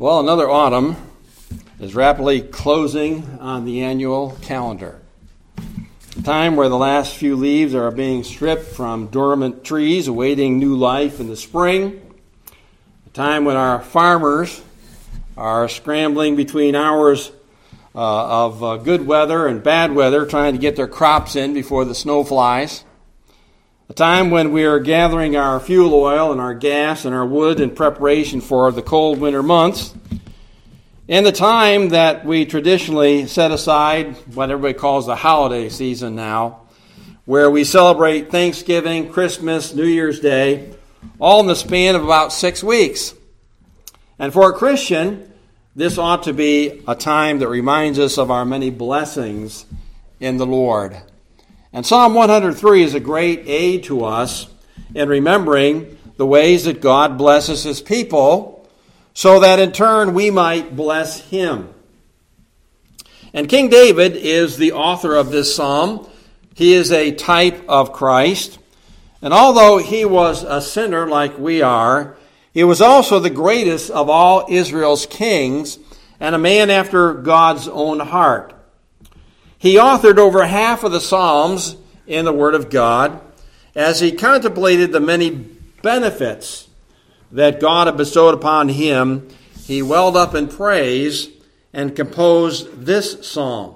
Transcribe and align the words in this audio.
Well, 0.00 0.20
another 0.20 0.48
autumn 0.48 0.96
is 1.78 1.94
rapidly 1.94 2.40
closing 2.40 3.38
on 3.38 3.66
the 3.66 3.82
annual 3.82 4.34
calendar. 4.40 4.98
A 6.18 6.22
time 6.22 6.56
where 6.56 6.70
the 6.70 6.78
last 6.78 7.14
few 7.14 7.36
leaves 7.36 7.74
are 7.74 7.90
being 7.90 8.24
stripped 8.24 8.64
from 8.64 9.08
dormant 9.08 9.62
trees, 9.62 10.08
awaiting 10.08 10.58
new 10.58 10.74
life 10.74 11.20
in 11.20 11.28
the 11.28 11.36
spring. 11.36 12.00
A 13.08 13.10
time 13.10 13.44
when 13.44 13.56
our 13.56 13.82
farmers 13.82 14.62
are 15.36 15.68
scrambling 15.68 16.34
between 16.34 16.74
hours 16.74 17.30
uh, 17.94 18.46
of 18.46 18.64
uh, 18.64 18.76
good 18.78 19.06
weather 19.06 19.46
and 19.46 19.62
bad 19.62 19.94
weather, 19.94 20.24
trying 20.24 20.54
to 20.54 20.58
get 20.58 20.76
their 20.76 20.88
crops 20.88 21.36
in 21.36 21.52
before 21.52 21.84
the 21.84 21.94
snow 21.94 22.24
flies 22.24 22.84
a 23.90 23.92
time 23.92 24.30
when 24.30 24.52
we 24.52 24.64
are 24.66 24.78
gathering 24.78 25.34
our 25.34 25.58
fuel 25.58 25.92
oil 25.94 26.30
and 26.30 26.40
our 26.40 26.54
gas 26.54 27.04
and 27.04 27.12
our 27.12 27.26
wood 27.26 27.58
in 27.58 27.72
preparation 27.72 28.40
for 28.40 28.70
the 28.70 28.82
cold 28.82 29.18
winter 29.18 29.42
months, 29.42 29.92
and 31.08 31.26
the 31.26 31.32
time 31.32 31.88
that 31.88 32.24
we 32.24 32.46
traditionally 32.46 33.26
set 33.26 33.50
aside, 33.50 34.14
what 34.32 34.48
everybody 34.48 34.78
calls 34.78 35.06
the 35.06 35.16
holiday 35.16 35.68
season 35.68 36.14
now, 36.14 36.68
where 37.24 37.50
we 37.50 37.64
celebrate 37.64 38.30
Thanksgiving, 38.30 39.10
Christmas, 39.10 39.74
New 39.74 39.86
Year's 39.86 40.20
Day, 40.20 40.72
all 41.18 41.40
in 41.40 41.48
the 41.48 41.56
span 41.56 41.96
of 41.96 42.04
about 42.04 42.32
six 42.32 42.62
weeks. 42.62 43.12
And 44.20 44.32
for 44.32 44.50
a 44.50 44.56
Christian, 44.56 45.32
this 45.74 45.98
ought 45.98 46.22
to 46.22 46.32
be 46.32 46.84
a 46.86 46.94
time 46.94 47.40
that 47.40 47.48
reminds 47.48 47.98
us 47.98 48.18
of 48.18 48.30
our 48.30 48.44
many 48.44 48.70
blessings 48.70 49.66
in 50.20 50.36
the 50.36 50.46
Lord. 50.46 50.96
And 51.72 51.86
Psalm 51.86 52.14
103 52.14 52.82
is 52.82 52.94
a 52.94 53.00
great 53.00 53.44
aid 53.46 53.84
to 53.84 54.04
us 54.04 54.48
in 54.92 55.08
remembering 55.08 55.98
the 56.16 56.26
ways 56.26 56.64
that 56.64 56.80
God 56.80 57.16
blesses 57.16 57.62
his 57.62 57.80
people 57.80 58.68
so 59.14 59.40
that 59.40 59.60
in 59.60 59.70
turn 59.70 60.12
we 60.12 60.30
might 60.30 60.74
bless 60.74 61.20
him. 61.20 61.72
And 63.32 63.48
King 63.48 63.68
David 63.68 64.16
is 64.16 64.56
the 64.56 64.72
author 64.72 65.14
of 65.14 65.30
this 65.30 65.54
psalm. 65.54 66.08
He 66.54 66.74
is 66.74 66.90
a 66.90 67.12
type 67.12 67.64
of 67.68 67.92
Christ. 67.92 68.58
And 69.22 69.32
although 69.32 69.78
he 69.78 70.04
was 70.04 70.42
a 70.42 70.60
sinner 70.60 71.06
like 71.06 71.38
we 71.38 71.62
are, 71.62 72.16
he 72.52 72.64
was 72.64 72.80
also 72.80 73.20
the 73.20 73.30
greatest 73.30 73.90
of 73.90 74.10
all 74.10 74.46
Israel's 74.48 75.06
kings 75.06 75.78
and 76.18 76.34
a 76.34 76.38
man 76.38 76.68
after 76.68 77.14
God's 77.14 77.68
own 77.68 78.00
heart. 78.00 78.54
He 79.60 79.74
authored 79.74 80.16
over 80.16 80.46
half 80.46 80.84
of 80.84 80.90
the 80.90 81.02
Psalms 81.02 81.76
in 82.06 82.24
the 82.24 82.32
Word 82.32 82.54
of 82.54 82.70
God 82.70 83.20
as 83.74 84.00
he 84.00 84.10
contemplated 84.10 84.90
the 84.90 85.00
many 85.00 85.28
benefits 85.82 86.66
that 87.30 87.60
God 87.60 87.86
had 87.86 87.98
bestowed 87.98 88.32
upon 88.32 88.70
him. 88.70 89.28
He 89.66 89.82
welled 89.82 90.16
up 90.16 90.34
in 90.34 90.48
praise 90.48 91.28
and 91.74 91.94
composed 91.94 92.86
this 92.86 93.28
psalm. 93.28 93.74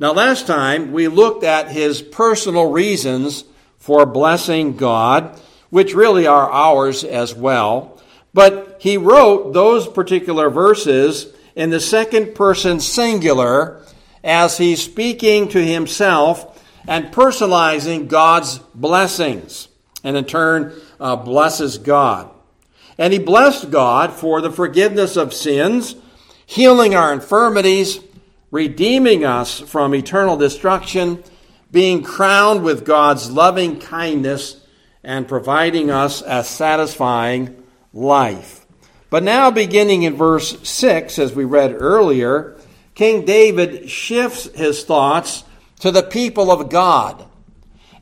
Now, 0.00 0.12
last 0.12 0.48
time 0.48 0.90
we 0.90 1.06
looked 1.06 1.44
at 1.44 1.70
his 1.70 2.02
personal 2.02 2.68
reasons 2.72 3.44
for 3.78 4.04
blessing 4.04 4.76
God, 4.76 5.40
which 5.70 5.94
really 5.94 6.26
are 6.26 6.50
ours 6.50 7.04
as 7.04 7.36
well. 7.36 8.00
But 8.34 8.78
he 8.80 8.96
wrote 8.96 9.52
those 9.52 9.86
particular 9.86 10.50
verses 10.50 11.32
in 11.54 11.70
the 11.70 11.78
second 11.78 12.34
person 12.34 12.80
singular 12.80 13.84
as 14.22 14.58
he's 14.58 14.82
speaking 14.82 15.48
to 15.48 15.64
himself 15.64 16.64
and 16.86 17.12
personalizing 17.12 18.08
God's 18.08 18.58
blessings, 18.74 19.68
and 20.02 20.16
in 20.16 20.24
turn 20.24 20.72
uh, 20.98 21.16
blesses 21.16 21.78
God. 21.78 22.30
And 22.96 23.12
he 23.12 23.18
blessed 23.18 23.70
God 23.70 24.12
for 24.12 24.40
the 24.40 24.50
forgiveness 24.50 25.16
of 25.16 25.34
sins, 25.34 25.94
healing 26.46 26.94
our 26.94 27.12
infirmities, 27.12 28.00
redeeming 28.50 29.24
us 29.24 29.60
from 29.60 29.94
eternal 29.94 30.36
destruction, 30.36 31.22
being 31.70 32.02
crowned 32.02 32.64
with 32.64 32.84
God's 32.84 33.30
loving 33.30 33.78
kindness, 33.78 34.64
and 35.04 35.28
providing 35.28 35.90
us 35.90 36.22
a 36.26 36.42
satisfying 36.42 37.62
life. 37.92 38.66
But 39.10 39.22
now, 39.22 39.50
beginning 39.50 40.02
in 40.02 40.16
verse 40.16 40.58
6, 40.68 41.18
as 41.18 41.34
we 41.34 41.44
read 41.44 41.76
earlier, 41.78 42.57
King 42.98 43.24
David 43.24 43.88
shifts 43.88 44.46
his 44.56 44.82
thoughts 44.82 45.44
to 45.78 45.92
the 45.92 46.02
people 46.02 46.50
of 46.50 46.68
God. 46.68 47.24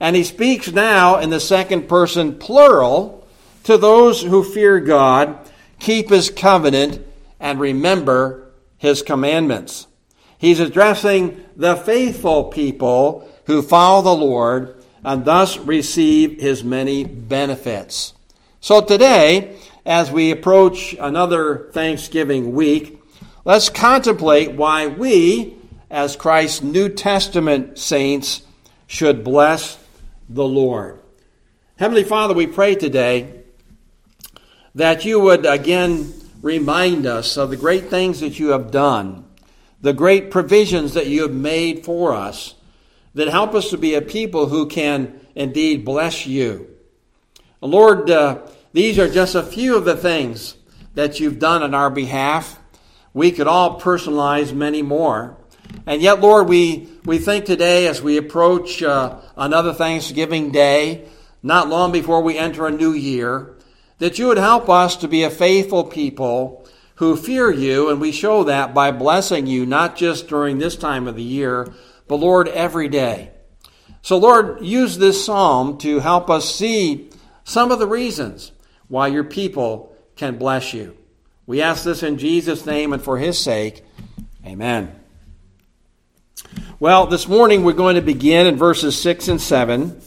And 0.01 0.17
he 0.17 0.25
speaks 0.25 0.73
now 0.73 1.19
in 1.19 1.29
the 1.29 1.39
second 1.39 1.87
person 1.87 2.39
plural 2.39 3.27
to 3.65 3.77
those 3.77 4.23
who 4.23 4.43
fear 4.43 4.81
God, 4.81 5.39
keep 5.79 6.09
his 6.09 6.31
covenant, 6.31 7.07
and 7.39 7.61
remember 7.61 8.49
his 8.79 9.03
commandments. 9.03 9.87
He's 10.39 10.61
addressing 10.61 11.45
the 11.57 11.77
faithful 11.77 12.45
people 12.45 13.31
who 13.45 13.61
follow 13.61 14.01
the 14.01 14.25
Lord 14.25 14.83
and 15.05 15.27
thus 15.27 15.59
receive 15.59 16.41
his 16.41 16.65
many 16.65 17.05
benefits. 17.05 18.15
So 18.63 18.81
today, 18.81 19.59
as 19.85 20.11
we 20.11 20.31
approach 20.31 20.95
another 20.99 21.69
Thanksgiving 21.73 22.55
week, 22.55 23.03
let's 23.47 23.69
contemplate 23.69 24.51
why 24.53 24.89
we, 24.89 25.55
as 25.89 26.17
Christ's 26.17 26.63
New 26.63 26.89
Testament 26.89 27.79
saints, 27.79 28.43
should 28.89 29.23
bless 29.23 29.79
the 30.29 30.45
Lord. 30.45 31.01
Heavenly 31.77 32.03
Father, 32.03 32.35
we 32.35 32.49
pray 32.49 32.75
today 32.75 33.45
that 34.75 35.05
you 35.05 35.21
would 35.21 35.47
again 35.47 36.13
remind 36.43 37.07
us 37.07 37.37
of 37.37 37.51
the 37.51 37.57
great 37.57 37.89
things 37.89 38.19
that 38.19 38.41
you 38.41 38.49
have 38.49 38.73
done, 38.73 39.25
the 39.81 39.93
great 39.93 40.33
provisions 40.33 40.95
that 40.95 41.07
you 41.07 41.23
have 41.23 41.35
made 41.35 41.85
for 41.85 42.13
us 42.15 42.57
that 43.15 43.29
help 43.29 43.55
us 43.55 43.71
to 43.71 43.79
be 43.79 43.95
a 43.95 44.03
people 44.03 44.49
who 44.49 44.67
can 44.67 45.21
indeed 45.37 45.85
bless 45.85 46.27
you. 46.27 46.69
Lord, 47.61 48.11
uh, 48.11 48.41
these 48.73 48.99
are 48.99 49.09
just 49.09 49.37
a 49.37 49.43
few 49.45 49.77
of 49.77 49.85
the 49.85 49.97
things 49.97 50.57
that 50.95 51.21
you've 51.21 51.39
done 51.39 51.63
on 51.63 51.75
our 51.75 51.91
behalf. 51.91 52.59
We 53.17 53.33
could 53.33 53.47
all 53.47 53.81
personalize 53.81 54.53
many 54.53 54.83
more. 54.83 55.39
And 55.87 56.03
yet, 56.03 56.21
Lord, 56.21 56.49
we, 56.49 56.87
we 57.07 57.17
think 57.17 57.47
today 57.47 57.87
as 57.87 58.03
we 58.03 58.19
approach 58.19 58.83
uh, 58.83 59.19
another 59.39 59.73
Thanksgiving 59.73 60.51
day, 60.51 61.09
not 61.43 61.71
long 61.71 61.93
before 61.93 62.21
we 62.21 62.37
enter 62.37 62.67
a 62.67 62.71
new 62.71 62.93
year, 62.93 63.57
that 64.01 64.19
you 64.19 64.27
would 64.27 64.37
help 64.37 64.69
us 64.69 64.97
to 64.97 65.09
be 65.09 65.23
a 65.23 65.31
faithful 65.31 65.85
people 65.85 66.69
who 66.97 67.17
fear 67.17 67.51
you, 67.51 67.89
and 67.89 68.03
we 68.03 68.13
show 68.13 68.45
that 68.45 68.75
by 68.75 68.91
blessing 68.91 69.47
you, 69.47 69.65
not 69.65 69.97
just 69.97 70.29
during 70.29 70.59
this 70.59 70.77
time 70.77 71.09
of 71.09 71.17
the 71.17 71.23
year, 71.23 71.73
but 72.09 72.17
Lord, 72.17 72.49
every 72.49 72.89
day. 72.89 73.31
So, 74.03 74.19
Lord, 74.19 74.63
use 74.63 74.99
this 74.99 75.25
psalm 75.25 75.79
to 75.79 76.01
help 76.01 76.29
us 76.29 76.55
see 76.55 77.09
some 77.45 77.73
of 77.73 77.79
the 77.79 77.89
reasons 77.89 78.53
why 78.89 79.07
your 79.07 79.25
people 79.25 79.97
can 80.17 80.37
bless 80.37 80.75
you. 80.75 80.99
We 81.49 81.63
ask 81.63 81.85
this 81.85 82.03
in 82.03 82.19
Jesus' 82.19 82.67
name 82.67 82.93
and 82.93 83.01
for 83.01 83.19
his 83.19 83.39
sake. 83.39 83.85
Amen. 84.45 84.93
Well, 86.81 87.07
this 87.07 87.29
morning 87.29 87.63
we're 87.63 87.73
going 87.73 87.95
to 87.95 88.03
begin 88.03 88.49
in 88.49 88.57
verses 88.57 89.01
6 89.01 89.29
and 89.29 89.41
7. 89.41 90.01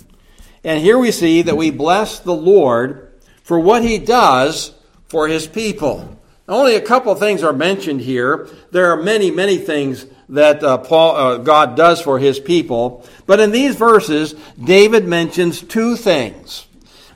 And 0.66 0.82
here 0.82 0.98
we 0.98 1.12
see 1.12 1.42
that 1.44 1.56
we 1.56 1.72
bless 1.72 2.20
the 2.20 2.34
Lord 2.34 3.22
for 3.42 3.58
what 3.58 3.84
he 3.84 4.00
does 4.00 4.74
for 5.08 5.30
his 5.30 5.48
people. 5.48 6.20
Only 6.50 6.76
a 6.76 6.82
couple 6.82 7.14
of 7.14 7.20
things 7.20 7.42
are 7.42 7.54
mentioned 7.54 8.02
here. 8.02 8.50
There 8.72 8.92
are 8.92 9.02
many, 9.02 9.32
many 9.32 9.60
things 9.60 10.08
that 10.28 10.62
uh, 10.62 10.80
Paul, 10.80 11.16
uh, 11.16 11.38
God 11.38 11.78
does 11.78 12.02
for 12.02 12.20
his 12.20 12.38
people. 12.38 13.08
But 13.26 13.40
in 13.40 13.52
these 13.52 13.78
verses, 13.78 14.36
David 14.62 15.06
mentions 15.06 15.62
two 15.62 15.96
things. 15.96 16.68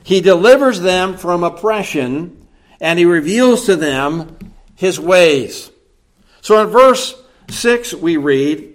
He 0.02 0.22
delivers 0.22 0.80
them 0.80 1.18
from 1.18 1.44
oppression 1.44 2.43
and 2.80 2.98
he 2.98 3.04
reveals 3.04 3.66
to 3.66 3.76
them 3.76 4.36
his 4.74 4.98
ways. 4.98 5.70
So 6.40 6.60
in 6.62 6.68
verse 6.68 7.14
6, 7.50 7.94
we 7.94 8.16
read, 8.16 8.74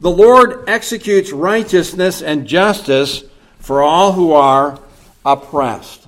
The 0.00 0.10
Lord 0.10 0.68
executes 0.68 1.32
righteousness 1.32 2.22
and 2.22 2.46
justice 2.46 3.24
for 3.58 3.82
all 3.82 4.12
who 4.12 4.32
are 4.32 4.78
oppressed. 5.24 6.06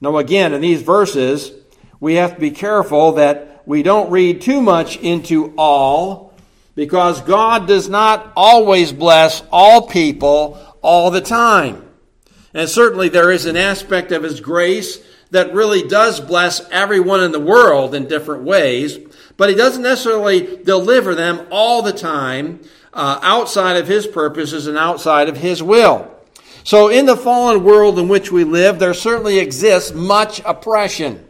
Now, 0.00 0.16
again, 0.18 0.52
in 0.52 0.60
these 0.60 0.82
verses, 0.82 1.52
we 2.00 2.14
have 2.14 2.34
to 2.34 2.40
be 2.40 2.50
careful 2.50 3.12
that 3.12 3.62
we 3.66 3.82
don't 3.82 4.10
read 4.10 4.42
too 4.42 4.60
much 4.60 4.96
into 4.96 5.54
all, 5.56 6.32
because 6.74 7.20
God 7.20 7.68
does 7.68 7.88
not 7.88 8.32
always 8.36 8.92
bless 8.92 9.42
all 9.52 9.86
people 9.86 10.58
all 10.80 11.10
the 11.10 11.20
time. 11.20 11.88
And 12.54 12.68
certainly 12.68 13.08
there 13.08 13.30
is 13.30 13.46
an 13.46 13.56
aspect 13.56 14.12
of 14.12 14.22
His 14.22 14.40
grace 14.40 14.98
that 15.32 15.54
really 15.54 15.82
does 15.88 16.20
bless 16.20 16.60
everyone 16.70 17.24
in 17.24 17.32
the 17.32 17.40
world 17.40 17.94
in 17.94 18.06
different 18.06 18.44
ways, 18.44 18.98
but 19.38 19.48
he 19.48 19.54
doesn't 19.54 19.82
necessarily 19.82 20.58
deliver 20.62 21.14
them 21.14 21.46
all 21.50 21.80
the 21.80 21.92
time 21.92 22.60
uh, 22.92 23.18
outside 23.22 23.78
of 23.78 23.88
his 23.88 24.06
purposes 24.06 24.66
and 24.66 24.76
outside 24.76 25.30
of 25.30 25.38
his 25.38 25.62
will. 25.62 26.08
So, 26.64 26.90
in 26.90 27.06
the 27.06 27.16
fallen 27.16 27.64
world 27.64 27.98
in 27.98 28.08
which 28.08 28.30
we 28.30 28.44
live, 28.44 28.78
there 28.78 28.94
certainly 28.94 29.38
exists 29.38 29.94
much 29.94 30.40
oppression. 30.44 31.26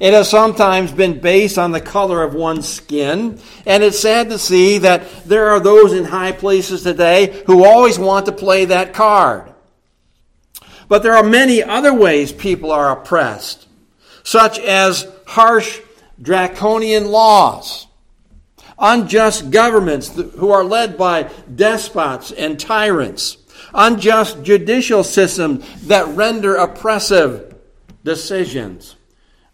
It 0.00 0.14
has 0.14 0.28
sometimes 0.28 0.90
been 0.90 1.20
based 1.20 1.58
on 1.58 1.70
the 1.70 1.80
color 1.80 2.24
of 2.24 2.34
one's 2.34 2.68
skin. 2.68 3.38
And 3.64 3.84
it's 3.84 4.00
sad 4.00 4.30
to 4.30 4.38
see 4.38 4.78
that 4.78 5.04
there 5.24 5.50
are 5.50 5.60
those 5.60 5.92
in 5.92 6.04
high 6.04 6.32
places 6.32 6.82
today 6.82 7.44
who 7.46 7.64
always 7.64 8.00
want 8.00 8.26
to 8.26 8.32
play 8.32 8.64
that 8.64 8.94
card. 8.94 9.51
But 10.92 11.02
there 11.02 11.16
are 11.16 11.22
many 11.22 11.62
other 11.62 11.94
ways 11.94 12.32
people 12.32 12.70
are 12.70 12.92
oppressed, 12.92 13.66
such 14.24 14.58
as 14.58 15.10
harsh, 15.26 15.80
draconian 16.20 17.06
laws, 17.06 17.86
unjust 18.78 19.50
governments 19.50 20.14
who 20.14 20.50
are 20.50 20.62
led 20.62 20.98
by 20.98 21.30
despots 21.54 22.30
and 22.30 22.60
tyrants, 22.60 23.38
unjust 23.72 24.42
judicial 24.42 25.02
systems 25.02 25.64
that 25.86 26.14
render 26.14 26.56
oppressive 26.56 27.54
decisions 28.04 28.96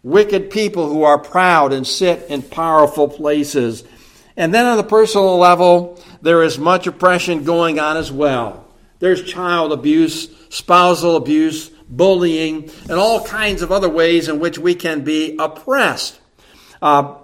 wicked 0.03 0.51
people 0.51 0.89
who 0.89 1.03
are 1.03 1.19
proud 1.19 1.71
and 1.71 1.87
sit 1.87 2.29
in 2.29 2.41
powerful 2.41 3.07
places. 3.07 3.85
And 4.35 4.53
then 4.53 4.65
on 4.65 4.75
the 4.75 4.83
personal 4.83 5.37
level, 5.37 6.03
there 6.21 6.43
is 6.43 6.59
much 6.59 6.85
oppression 6.85 7.45
going 7.45 7.79
on 7.79 7.95
as 7.95 8.11
well. 8.11 8.68
There's 8.99 9.23
child 9.23 9.71
abuse, 9.71 10.29
spousal 10.49 11.15
abuse, 11.15 11.69
bullying, 11.89 12.69
and 12.83 12.91
all 12.91 13.25
kinds 13.25 13.61
of 13.61 13.71
other 13.71 13.89
ways 13.89 14.27
in 14.27 14.39
which 14.39 14.59
we 14.59 14.75
can 14.75 15.03
be 15.03 15.37
oppressed. 15.39 16.19
Uh, 16.81 17.15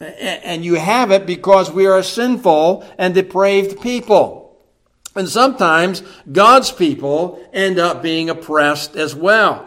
and 0.00 0.64
you 0.64 0.74
have 0.74 1.10
it 1.10 1.26
because 1.26 1.70
we 1.70 1.86
are 1.86 1.98
a 1.98 2.04
sinful 2.04 2.88
and 2.98 3.14
depraved 3.14 3.80
people. 3.80 4.56
And 5.16 5.28
sometimes 5.28 6.02
God's 6.30 6.70
people 6.70 7.44
end 7.52 7.78
up 7.78 8.02
being 8.02 8.30
oppressed 8.30 8.94
as 8.94 9.14
well. 9.14 9.66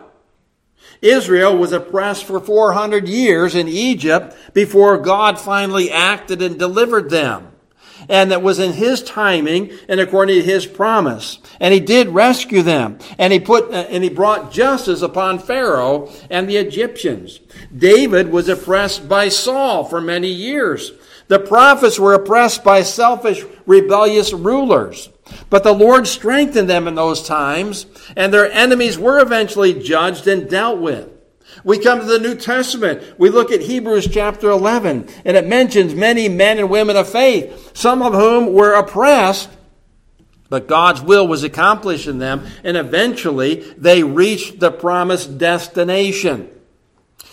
Israel 1.02 1.58
was 1.58 1.74
oppressed 1.74 2.26
for 2.26 2.40
400 2.40 3.10
years 3.10 3.56
in 3.56 3.68
Egypt 3.68 4.36
before 4.54 4.98
God 5.00 5.40
finally 5.40 5.92
acted 5.92 6.42
and 6.42 6.58
delivered 6.58 7.10
them. 7.10 7.51
And 8.10 8.32
that 8.32 8.42
was 8.42 8.60
in 8.60 8.74
his 8.74 9.04
timing 9.04 9.72
and 9.88 10.00
according 10.00 10.36
to 10.36 10.44
his 10.44 10.66
promise. 10.66 11.40
And 11.60 11.74
he 11.74 11.80
did 11.80 12.10
rescue 12.10 12.62
them. 12.62 13.00
And 13.18 13.32
he 13.32 13.40
put, 13.40 13.72
uh, 13.72 13.88
and 13.90 14.04
he 14.04 14.10
brought 14.10 14.52
justice 14.52 15.02
upon 15.02 15.40
Pharaoh 15.40 16.12
and 16.30 16.50
the 16.50 16.58
Egyptians. 16.58 17.40
David 17.76 18.32
was 18.32 18.50
oppressed 18.50 19.08
by 19.08 19.30
Saul 19.30 19.84
for 19.84 20.02
many 20.02 20.30
years. 20.30 20.92
The 21.28 21.40
prophets 21.40 21.98
were 22.00 22.14
oppressed 22.14 22.64
by 22.64 22.82
selfish, 22.82 23.46
rebellious 23.66 24.34
rulers. 24.34 25.10
But 25.50 25.64
the 25.64 25.74
Lord 25.74 26.08
strengthened 26.08 26.70
them 26.70 26.88
in 26.88 26.96
those 26.96 27.24
times, 27.24 27.86
and 28.18 28.34
their 28.34 28.52
enemies 28.52 28.98
were 28.98 29.20
eventually 29.20 29.74
judged 29.74 30.28
and 30.28 30.50
dealt 30.50 30.80
with. 30.80 31.11
We 31.64 31.78
come 31.78 32.00
to 32.00 32.06
the 32.06 32.20
New 32.20 32.36
Testament. 32.36 33.20
We 33.20 33.30
look 33.30 33.52
at 33.52 33.62
Hebrews 33.62 34.08
chapter 34.12 34.50
11, 34.50 35.08
and 35.26 35.38
it 35.38 35.48
mentions 35.48 35.94
many 35.94 36.28
men 36.28 36.58
and 36.58 36.70
women 36.70 36.98
of 36.98 37.10
faith, 37.10 37.72
some 37.76 38.02
of 38.02 38.14
whom 38.14 38.54
were 38.54 38.74
oppressed, 38.74 39.50
but 40.50 40.68
God's 40.68 41.02
will 41.02 41.28
was 41.28 41.44
accomplished 41.44 42.08
in 42.08 42.20
them, 42.20 42.46
and 42.64 42.76
eventually 42.76 43.56
they 43.78 44.04
reached 44.04 44.60
the 44.60 44.72
promised 44.72 45.38
destination. 45.38 46.50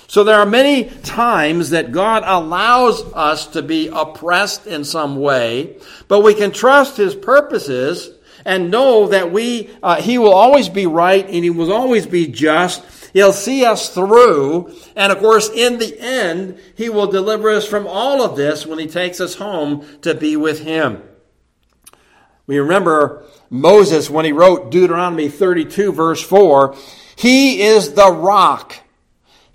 So 0.06 0.25
there 0.25 0.38
are 0.38 0.46
many 0.46 0.84
times 0.84 1.70
that 1.70 1.92
God 1.92 2.22
allows 2.25 3.02
us 3.12 3.46
to 3.48 3.62
be 3.62 3.88
oppressed 3.88 4.66
in 4.66 4.84
some 4.84 5.16
way, 5.16 5.76
but 6.08 6.20
we 6.20 6.32
can 6.32 6.50
trust 6.50 6.96
His 6.96 7.14
purposes 7.14 8.10
and 8.44 8.70
know 8.70 9.08
that 9.08 9.32
we, 9.32 9.69
uh, 9.82 10.00
He 10.00 10.16
will 10.16 10.32
always 10.32 10.70
be 10.70 10.86
right 10.86 11.25
and 11.25 11.44
He 11.44 11.50
will 11.50 11.72
always 11.72 12.06
be 12.06 12.26
just. 12.26 12.82
He'll 13.12 13.32
see 13.32 13.64
us 13.64 13.88
through. 13.88 14.75
And 14.96 15.12
of 15.12 15.19
course, 15.19 15.50
in 15.50 15.78
the 15.78 15.99
end, 15.99 16.58
He 16.76 16.88
will 16.88 17.06
deliver 17.06 17.50
us 17.50 17.66
from 17.66 17.87
all 17.87 18.22
of 18.22 18.37
this 18.37 18.66
when 18.66 18.78
He 18.78 18.87
takes 18.87 19.20
us 19.20 19.37
home 19.37 19.87
to 20.02 20.14
be 20.14 20.37
with 20.37 20.60
Him. 20.60 21.02
We 22.46 22.58
remember 22.58 23.25
Moses 23.50 24.08
when 24.08 24.25
he 24.25 24.32
wrote 24.32 24.70
Deuteronomy 24.70 25.28
32 25.28 25.93
verse 25.93 26.22
4. 26.22 26.75
He 27.16 27.60
is 27.60 27.93
the 27.93 28.10
rock 28.10 28.76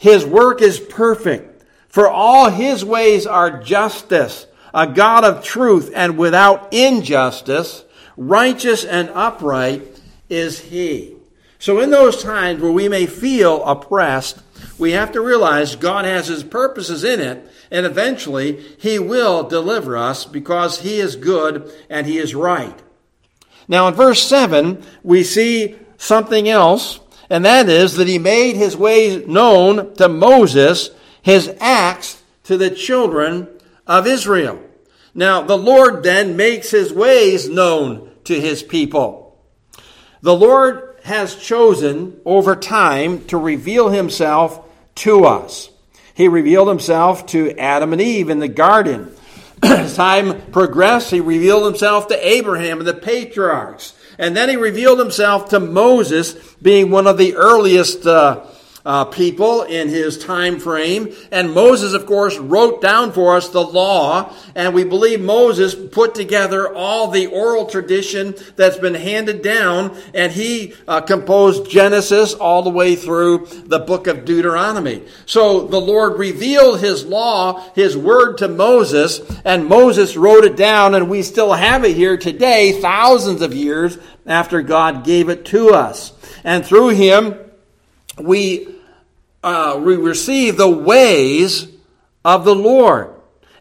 his 0.04 0.26
work 0.26 0.62
is 0.62 0.82
perfect, 0.82 1.64
for 1.88 2.10
all 2.10 2.50
his 2.50 2.84
ways 2.84 3.26
are 3.26 3.64
justice, 3.64 4.48
a 4.74 4.86
God 4.86 5.24
of 5.24 5.46
truth 5.46 5.94
and 5.96 6.18
without 6.18 6.74
injustice, 6.74 7.86
righteous 8.18 8.84
and 8.84 9.10
upright 9.12 10.02
is 10.28 10.60
he. 10.60 11.13
So, 11.64 11.80
in 11.80 11.92
those 11.92 12.22
times 12.22 12.62
where 12.62 12.74
we 12.74 12.90
may 12.90 13.06
feel 13.06 13.64
oppressed, 13.64 14.44
we 14.78 14.92
have 14.92 15.14
to 15.14 15.22
realize 15.22 15.78
God 15.78 16.04
has 16.04 16.28
his 16.28 16.44
purposes 16.44 17.06
in 17.06 17.22
it, 17.22 17.50
and 17.72 17.86
eventually 17.86 18.62
he 18.78 19.00
will 19.00 19.48
deliver 19.48 19.96
us 19.96 20.26
because 20.26 20.82
he 20.82 21.00
is 21.00 21.16
good 21.16 21.72
and 21.90 22.06
he 22.06 22.18
is 22.18 22.36
right. 22.36 22.78
Now, 23.70 23.88
in 23.88 23.94
verse 23.94 24.22
7, 24.22 24.84
we 25.04 25.24
see 25.24 25.78
something 25.96 26.50
else 26.50 27.00
and 27.30 27.46
that 27.46 27.70
is 27.70 27.96
that 27.96 28.10
he 28.10 28.20
made 28.20 28.58
his 28.58 28.76
ways 28.76 29.26
known 29.26 29.96
to 29.96 30.10
Moses, 30.10 30.90
his 31.22 31.56
acts 31.62 32.22
to 32.44 32.58
the 32.58 32.72
children 32.72 33.48
of 33.88 34.06
Israel. 34.06 34.60
Now, 35.14 35.42
the 35.42 35.58
Lord 35.58 36.04
then 36.04 36.36
makes 36.36 36.72
his 36.72 36.92
ways 36.92 37.48
known 37.48 38.12
to 38.26 38.38
his 38.38 38.62
people. 38.62 39.42
The 40.22 40.36
Lord 40.36 40.93
has 41.04 41.36
chosen 41.36 42.20
over 42.26 42.56
time 42.56 43.26
to 43.26 43.38
reveal 43.38 43.90
himself 43.90 44.66
to 44.96 45.26
us. 45.26 45.70
He 46.14 46.28
revealed 46.28 46.68
himself 46.68 47.26
to 47.28 47.58
Adam 47.58 47.94
and 47.94 48.02
Eve 48.02 48.30
in 48.30 48.40
the 48.40 48.48
garden. 48.48 49.14
As 49.64 49.96
time 49.96 50.42
progressed, 50.52 51.12
he 51.12 51.20
revealed 51.20 51.66
himself 51.66 52.08
to 52.08 52.28
Abraham 52.28 52.80
and 52.80 52.88
the 52.88 52.94
patriarchs. 52.94 53.96
And 54.18 54.36
then 54.38 54.50
he 54.50 54.56
revealed 54.56 55.00
himself 55.00 55.50
to 55.50 55.60
Moses, 55.60 56.34
being 56.62 56.92
one 56.92 57.08
of 57.08 57.18
the 57.18 57.36
earliest 57.36 58.06
uh, 58.06 58.46
uh, 58.86 59.06
people 59.06 59.64
in 59.64 59.88
his 59.88 60.18
time 60.18 60.60
frame. 60.60 61.14
And 61.32 61.54
Moses, 61.54 61.94
of 61.94 62.06
course, 62.06 62.38
wrote 62.38 62.82
down 62.82 63.12
for 63.12 63.36
us 63.36 63.50
the 63.50 63.62
law. 63.62 64.34
And 64.56 64.74
we 64.74 64.84
believe 64.84 65.22
Moses 65.22 65.74
put 65.74 66.16
together 66.16 66.74
all 66.74 67.10
the 67.10 67.28
oral 67.28 67.66
tradition 67.66 68.36
that's 68.56 68.78
been 68.78 68.96
handed 68.96 69.42
down. 69.42 69.98
And 70.14 70.32
he 70.32 70.74
uh, 70.88 71.02
composed 71.02 71.70
Genesis 71.70 72.34
all 72.34 72.62
the 72.62 72.70
way 72.70 72.96
through 72.96 73.48
the 73.66 73.80
book 73.80 74.08
of 74.08 74.26
Deuteronomy. 74.26 75.04
So 75.26 75.68
the 75.68 75.82
Lord 75.82 76.20
revealed 76.20 76.82
his 76.82 77.06
law, 77.06 77.72
his 77.74 77.96
word 77.96 78.38
to 78.40 78.48
Moses, 78.48 79.22
and 79.46 79.66
Moses 79.66 80.18
wrote 80.18 80.44
it 80.44 80.58
down. 80.58 80.94
And 80.94 81.10
we 81.10 81.24
still 81.24 81.54
have 81.54 81.86
it 81.86 81.96
here 81.96 82.18
today, 82.18 82.82
thousands 82.82 83.42
of 83.42 83.54
years 83.54 83.98
after 84.26 84.62
God 84.62 85.06
gave 85.06 85.30
it 85.30 85.46
to 85.46 85.70
us. 85.70 86.12
And 86.44 86.66
through 86.66 86.90
him, 86.90 87.36
we, 88.20 88.68
uh, 89.44 89.80
we 89.84 89.96
receive 89.96 90.58
the 90.58 90.70
ways 90.70 91.68
of 92.24 92.46
the 92.46 92.56
Lord. 92.56 93.10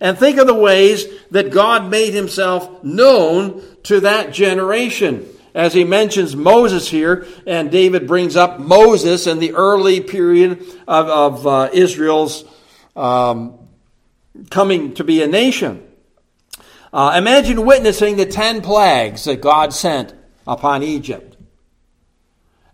And 0.00 0.18
think 0.18 0.38
of 0.38 0.46
the 0.46 0.54
ways 0.54 1.06
that 1.30 1.52
God 1.52 1.88
made 1.88 2.12
himself 2.12 2.82
known 2.82 3.62
to 3.84 4.00
that 4.00 4.32
generation. 4.32 5.28
As 5.54 5.74
he 5.74 5.84
mentions 5.84 6.34
Moses 6.34 6.88
here, 6.88 7.26
and 7.46 7.70
David 7.70 8.06
brings 8.06 8.36
up 8.36 8.58
Moses 8.58 9.26
in 9.26 9.38
the 9.38 9.52
early 9.52 10.00
period 10.00 10.62
of, 10.88 11.08
of 11.08 11.46
uh, 11.46 11.68
Israel's 11.72 12.44
um, 12.96 13.58
coming 14.50 14.94
to 14.94 15.04
be 15.04 15.22
a 15.22 15.26
nation. 15.26 15.86
Uh, 16.92 17.14
imagine 17.16 17.64
witnessing 17.64 18.16
the 18.16 18.26
ten 18.26 18.60
plagues 18.60 19.24
that 19.24 19.40
God 19.40 19.72
sent 19.72 20.14
upon 20.46 20.82
Egypt. 20.82 21.31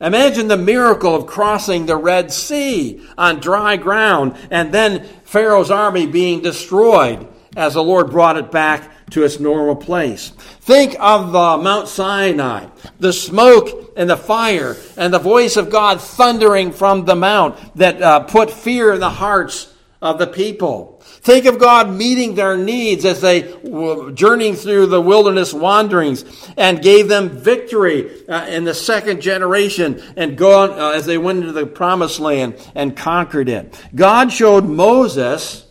Imagine 0.00 0.47
the 0.47 0.57
miracle 0.57 1.14
of 1.17 1.26
crossing 1.26 1.87
the 1.87 1.97
Red 1.97 2.33
Sea 2.33 3.02
on 3.17 3.40
dry 3.40 3.76
ground 3.76 4.37
and 4.50 4.73
then 4.73 5.05
Pharaoh's 5.25 5.71
army 5.71 6.07
being 6.07 6.40
destroyed 6.40 7.26
as 7.57 7.75
the 7.75 7.83
Lord 7.83 8.11
brought 8.11 8.37
it 8.37 8.52
back 8.52 9.11
to 9.11 9.25
its 9.25 9.40
normal 9.40 9.75
place. 9.75 10.31
Think 10.61 10.95
of 11.00 11.35
uh, 11.35 11.59
Mount 11.59 11.88
Sinai, 11.88 12.67
the 13.00 13.12
smoke 13.12 13.93
and 13.97 14.09
the 14.09 14.17
fire, 14.17 14.76
and 14.97 15.12
the 15.12 15.19
voice 15.19 15.57
of 15.57 15.71
God 15.71 16.00
thundering 16.00 16.71
from 16.71 17.05
the 17.05 17.17
mount 17.17 17.57
that 17.76 18.00
uh, 18.00 18.21
put 18.21 18.50
fear 18.50 18.93
in 18.93 19.00
the 19.00 19.11
hearts 19.11 19.75
of 20.00 20.19
the 20.19 20.26
people. 20.26 21.00
Think 21.02 21.47
of 21.47 21.59
God 21.59 21.90
meeting 21.90 22.35
their 22.35 22.57
needs 22.57 23.05
as 23.05 23.21
they 23.21 23.52
were 23.64 24.12
journeying 24.12 24.55
through 24.55 24.87
the 24.87 25.00
wilderness 25.00 25.52
wanderings 25.52 26.25
and 26.57 26.81
gave 26.81 27.09
them 27.09 27.28
victory 27.28 28.26
uh, 28.28 28.47
in 28.47 28.64
the 28.64 28.75
second 28.75 29.21
generation 29.21 30.00
and 30.17 30.38
go 30.38 30.71
uh, 30.71 30.93
as 30.93 31.07
they 31.07 31.19
went 31.19 31.40
into 31.40 31.52
the 31.52 31.67
promised 31.67 32.21
land 32.21 32.57
and 32.75 32.97
conquered 32.97 33.49
it. 33.49 33.75
God 33.95 34.33
showed 34.33 34.64
Moses 34.64 35.67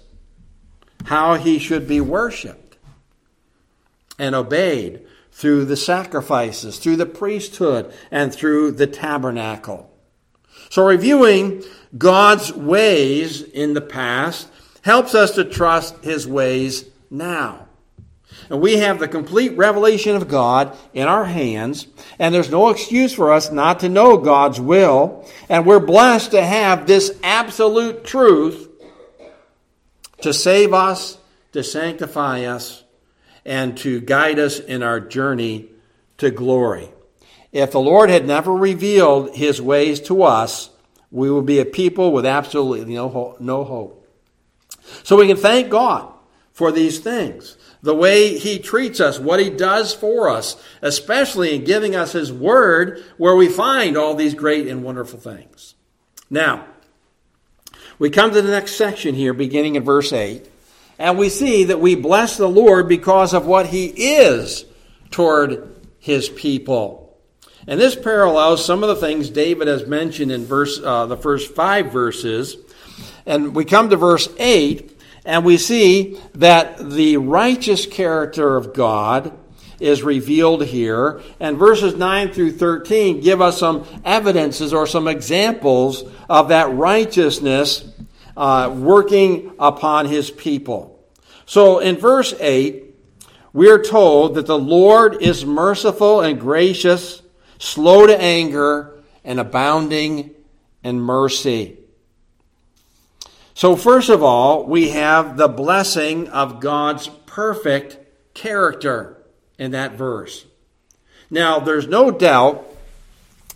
how 1.06 1.36
he 1.36 1.58
should 1.58 1.88
be 1.88 2.02
worshiped 2.02 2.78
and 4.20 4.36
obeyed 4.36 5.06
through 5.32 5.64
the 5.66 5.78
sacrifices, 5.78 6.80
through 6.80 6.96
the 6.98 7.06
priesthood, 7.06 7.94
and 8.12 8.34
through 8.34 8.72
the 8.72 8.88
tabernacle. 8.88 9.90
So, 10.70 10.86
reviewing 10.86 11.64
God's 11.98 12.54
ways 12.54 13.42
in 13.42 13.74
the 13.74 13.82
past 13.82 14.50
helps 14.82 15.16
us 15.16 15.32
to 15.32 15.44
trust 15.44 16.04
his 16.04 16.28
ways 16.28 16.86
now. 17.10 17.68
And 18.50 18.62
we 18.62 18.78
have 18.78 19.00
the 19.00 19.08
complete 19.08 19.58
revelation 19.58 20.16
of 20.16 20.28
God 20.28 20.78
in 20.94 21.08
our 21.08 21.26
hands, 21.26 21.88
and 22.18 22.34
there's 22.34 22.50
no 22.50 22.70
excuse 22.70 23.14
for 23.14 23.34
us 23.34 23.52
not 23.52 23.82
to 23.82 23.90
know 23.90 24.18
God's 24.18 24.60
will. 24.60 25.28
And 25.50 25.66
we're 25.66 25.80
blessed 25.80 26.32
to 26.32 26.42
have 26.42 26.88
this 26.88 27.18
absolute 27.24 28.06
truth 28.06 28.70
to 30.22 30.34
save 30.34 30.74
us, 30.74 31.18
to 31.52 31.64
sanctify 31.64 32.44
us, 32.46 32.84
and 33.46 33.78
to 33.80 34.00
guide 34.02 34.40
us 34.40 34.60
in 34.60 34.84
our 34.84 35.00
journey 35.00 35.70
to 36.18 36.32
glory. 36.32 36.90
If 37.52 37.72
the 37.72 37.80
Lord 37.80 38.10
had 38.10 38.28
never 38.28 38.54
revealed 38.54 39.36
his 39.36 39.62
ways 39.62 40.00
to 40.02 40.24
us, 40.24 40.70
we 41.12 41.32
would 41.32 41.46
be 41.46 41.60
a 41.60 41.66
people 41.66 42.12
with 42.12 42.26
absolutely 42.26 42.94
no, 42.94 43.36
no 43.40 43.64
hope. 43.64 44.08
So 45.04 45.18
we 45.18 45.28
can 45.28 45.38
thank 45.38 45.70
God 45.70 46.12
for 46.54 46.72
these 46.72 47.00
things. 47.00 47.58
The 47.82 47.96
way 47.96 48.38
he 48.38 48.60
treats 48.60 49.00
us, 49.00 49.20
what 49.20 49.40
he 49.40 49.50
does 49.50 49.94
for 49.94 50.30
us, 50.30 50.62
especially 50.82 51.56
in 51.56 51.64
giving 51.64 51.96
us 51.96 52.12
his 52.12 52.34
word 52.34 53.04
where 53.18 53.36
we 53.36 53.48
find 53.48 53.96
all 53.96 54.16
these 54.16 54.34
great 54.34 54.68
and 54.68 54.84
wonderful 54.84 55.20
things. 55.20 55.76
Now, 56.30 56.66
we 58.00 58.10
come 58.10 58.32
to 58.32 58.42
the 58.42 58.52
next 58.52 58.76
section 58.76 59.16
here, 59.16 59.34
beginning 59.34 59.76
in 59.76 59.84
verse 59.84 60.12
8, 60.12 60.48
and 61.00 61.18
we 61.18 61.30
see 61.30 61.66
that 61.66 61.80
we 61.80 61.96
bless 61.96 62.38
the 62.38 62.50
Lord 62.50 62.88
because 62.88 63.34
of 63.34 63.46
what 63.46 63.68
he 63.68 63.86
is 63.86 64.66
toward 65.12 65.76
his 66.00 66.30
people. 66.30 67.07
And 67.68 67.80
this 67.80 67.96
parallels 67.96 68.64
some 68.64 68.82
of 68.82 68.88
the 68.88 68.96
things 68.96 69.30
David 69.30 69.68
has 69.68 69.86
mentioned 69.86 70.32
in 70.32 70.46
verse, 70.46 70.80
uh, 70.82 71.06
the 71.06 71.18
first 71.18 71.54
five 71.54 71.92
verses. 71.92 72.56
And 73.26 73.54
we 73.54 73.66
come 73.66 73.90
to 73.90 73.98
verse 73.98 74.30
8, 74.38 74.98
and 75.26 75.44
we 75.44 75.58
see 75.58 76.18
that 76.36 76.90
the 76.90 77.18
righteous 77.18 77.86
character 77.86 78.56
of 78.56 78.74
God 78.74 79.38
is 79.82 80.02
revealed 80.02 80.66
here. 80.66 81.22
And 81.42 81.58
verses 81.58 81.96
9 81.96 82.32
through 82.32 82.54
13 82.54 83.20
give 83.20 83.42
us 83.42 83.60
some 83.60 83.86
evidences 84.06 84.74
or 84.74 84.88
some 84.88 85.10
examples 85.10 86.06
of 86.30 86.48
that 86.50 86.74
righteousness 86.74 87.86
uh, 88.38 88.74
working 88.76 89.54
upon 89.60 90.06
his 90.06 90.32
people. 90.32 91.06
So 91.46 91.80
in 91.80 91.98
verse 91.98 92.34
8, 92.40 92.86
we 93.52 93.70
are 93.70 93.82
told 93.82 94.36
that 94.36 94.46
the 94.46 94.58
Lord 94.58 95.22
is 95.22 95.46
merciful 95.46 96.22
and 96.22 96.40
gracious 96.40 97.22
slow 97.60 98.08
to 98.08 98.20
anger, 98.20 98.94
and 99.24 99.40
abounding 99.40 100.32
in 100.84 101.00
mercy. 101.00 101.78
So, 103.54 103.76
first 103.76 104.10
of 104.10 104.24
all, 104.24 104.66
we 104.66 104.90
have 104.90 105.36
the 105.36 105.48
blessing 105.48 106.30
of 106.30 106.60
God's 106.60 107.10
perfect 107.26 107.98
character 108.34 109.18
in 109.58 109.72
that 109.72 109.94
verse. 109.94 110.46
Now, 111.30 111.60
there's 111.60 111.88
no 111.88 112.12
doubt 112.12 112.66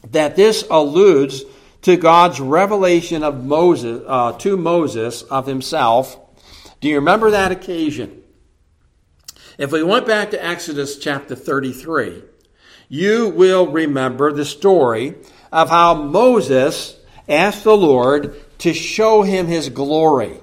that 0.10 0.36
this 0.36 0.65
alludes 0.70 1.43
to 1.84 1.96
God's 1.96 2.39
revelation 2.39 3.24
of 3.24 3.46
Moses 3.46 4.03
uh, 4.05 4.34
to 4.39 4.58
Moses 4.58 5.22
of 5.24 5.48
himself. 5.48 6.20
Do 6.79 6.89
you 6.89 6.96
remember 6.96 7.31
that 7.31 7.51
occasion? 7.51 8.24
If 9.58 9.72
we 9.72 9.84
went 9.84 10.08
back 10.08 10.31
to 10.31 10.43
Exodus 10.43 10.98
chapter 10.98 11.36
33, 11.36 12.24
you 12.92 13.30
will 13.30 13.68
remember 13.68 14.34
the 14.34 14.44
story 14.44 15.16
of 15.50 15.70
how 15.70 15.94
Moses 15.94 16.98
asked 17.30 17.64
the 17.64 17.78
Lord 17.78 18.36
to 18.60 18.74
show 18.74 19.22
him 19.22 19.48
his 19.48 19.70
glory. 19.70 20.42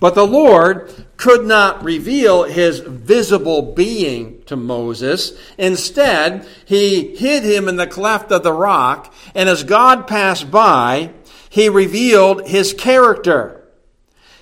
But 0.00 0.16
the 0.16 0.26
Lord 0.26 1.06
could 1.16 1.46
not 1.46 1.84
reveal 1.84 2.42
his 2.42 2.80
visible 2.80 3.62
being 3.62 4.42
to 4.46 4.56
Moses. 4.56 5.38
Instead, 5.56 6.44
he 6.64 7.14
hid 7.14 7.44
him 7.44 7.68
in 7.68 7.76
the 7.76 7.86
cleft 7.86 8.32
of 8.32 8.42
the 8.42 8.52
rock, 8.52 9.14
and 9.32 9.48
as 9.48 9.62
God 9.62 10.08
passed 10.08 10.50
by, 10.50 11.12
he 11.48 11.68
revealed 11.68 12.48
his 12.48 12.74
character. 12.74 13.64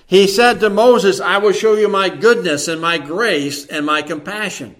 He 0.07 0.25
said 0.25 0.61
to 0.61 0.71
Moses, 0.71 1.21
I 1.21 1.37
will 1.37 1.53
show 1.53 1.75
you 1.75 1.87
my 1.87 2.09
goodness 2.09 2.67
and 2.67 2.81
my 2.81 2.97
grace 2.97 3.67
and 3.67 3.85
my 3.85 4.01
compassion. 4.01 4.77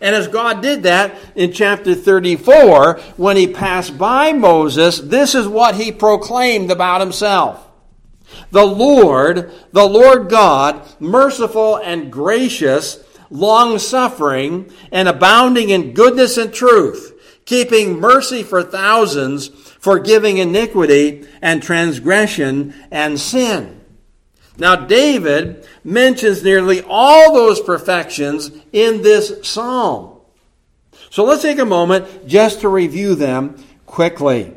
And 0.00 0.14
as 0.14 0.28
God 0.28 0.62
did 0.62 0.84
that 0.84 1.14
in 1.34 1.52
chapter 1.52 1.94
34, 1.94 3.00
when 3.16 3.36
he 3.36 3.46
passed 3.46 3.98
by 3.98 4.32
Moses, 4.32 4.98
this 4.98 5.34
is 5.34 5.46
what 5.46 5.74
he 5.74 5.92
proclaimed 5.92 6.70
about 6.70 7.00
himself. 7.00 7.66
The 8.50 8.64
Lord, 8.64 9.52
the 9.72 9.86
Lord 9.86 10.28
God, 10.28 10.86
merciful 11.00 11.76
and 11.76 12.12
gracious, 12.12 13.02
long 13.30 13.78
suffering, 13.78 14.70
and 14.92 15.08
abounding 15.08 15.70
in 15.70 15.92
goodness 15.92 16.36
and 16.36 16.52
truth, 16.52 17.40
keeping 17.44 17.98
mercy 17.98 18.42
for 18.42 18.62
thousands, 18.62 19.48
forgiving 19.48 20.38
iniquity 20.38 21.26
and 21.42 21.62
transgression 21.62 22.74
and 22.90 23.20
sin. 23.20 23.79
Now, 24.60 24.76
David 24.76 25.66
mentions 25.82 26.44
nearly 26.44 26.82
all 26.82 27.32
those 27.32 27.60
perfections 27.60 28.50
in 28.72 29.00
this 29.00 29.40
psalm. 29.42 30.20
So 31.08 31.24
let's 31.24 31.40
take 31.40 31.58
a 31.58 31.64
moment 31.64 32.28
just 32.28 32.60
to 32.60 32.68
review 32.68 33.14
them 33.14 33.56
quickly. 33.86 34.54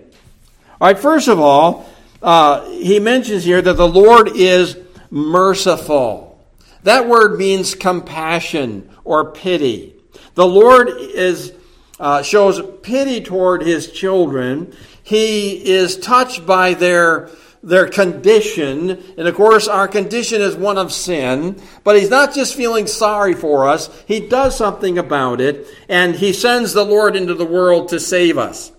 All 0.82 0.88
right, 0.90 1.00
first 1.00 1.30
of 1.30 1.40
all, 1.40 1.90
uh, 2.22 2.70
he 2.70 3.00
mentions 3.00 3.46
here 3.46 3.62
that 3.62 3.78
the 3.78 3.88
Lord 3.88 4.30
is 4.36 4.78
merciful. 5.10 6.38
That 6.84 7.08
word 7.08 7.40
means 7.40 7.74
compassion 7.74 8.90
or 9.06 9.32
pity. 9.32 9.96
The 10.36 10.46
Lord 10.46 10.90
is 10.90 11.54
uh, 11.98 12.24
shows 12.24 12.62
pity 12.82 13.22
toward 13.22 13.62
his 13.62 13.90
children. 13.90 14.76
He 15.02 15.66
is 15.66 15.98
touched 15.98 16.46
by 16.46 16.74
their 16.74 17.30
their 17.64 17.88
condition. 17.88 18.92
And 19.18 19.28
of 19.28 19.34
course, 19.36 19.68
our 19.68 19.88
condition 19.88 20.42
is 20.42 20.56
one 20.56 20.78
of 20.78 20.92
sin. 20.92 21.60
But 21.84 21.96
he's 21.96 22.10
not 22.10 22.36
just 22.36 22.56
feeling 22.56 22.86
sorry 22.86 23.34
for 23.34 23.68
us, 23.68 23.90
he 24.06 24.28
does 24.28 24.56
something 24.56 24.98
about 24.98 25.42
it. 25.42 25.66
And 25.90 26.16
he 26.16 26.34
sends 26.34 26.74
the 26.74 26.86
Lord 26.86 27.16
into 27.16 27.34
the 27.34 27.46
world 27.46 27.90
to 27.90 28.00
save 28.00 28.38
us. 28.38 28.72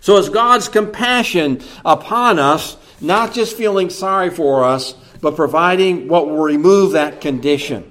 So 0.00 0.16
it's 0.16 0.28
God's 0.28 0.68
compassion 0.68 1.60
upon 1.84 2.38
us, 2.38 2.76
not 3.00 3.34
just 3.34 3.56
feeling 3.56 3.90
sorry 3.90 4.30
for 4.30 4.64
us, 4.64 4.94
but 5.20 5.36
providing 5.36 6.08
what 6.08 6.26
will 6.26 6.42
remove 6.42 6.92
that 6.92 7.20
condition. 7.20 7.90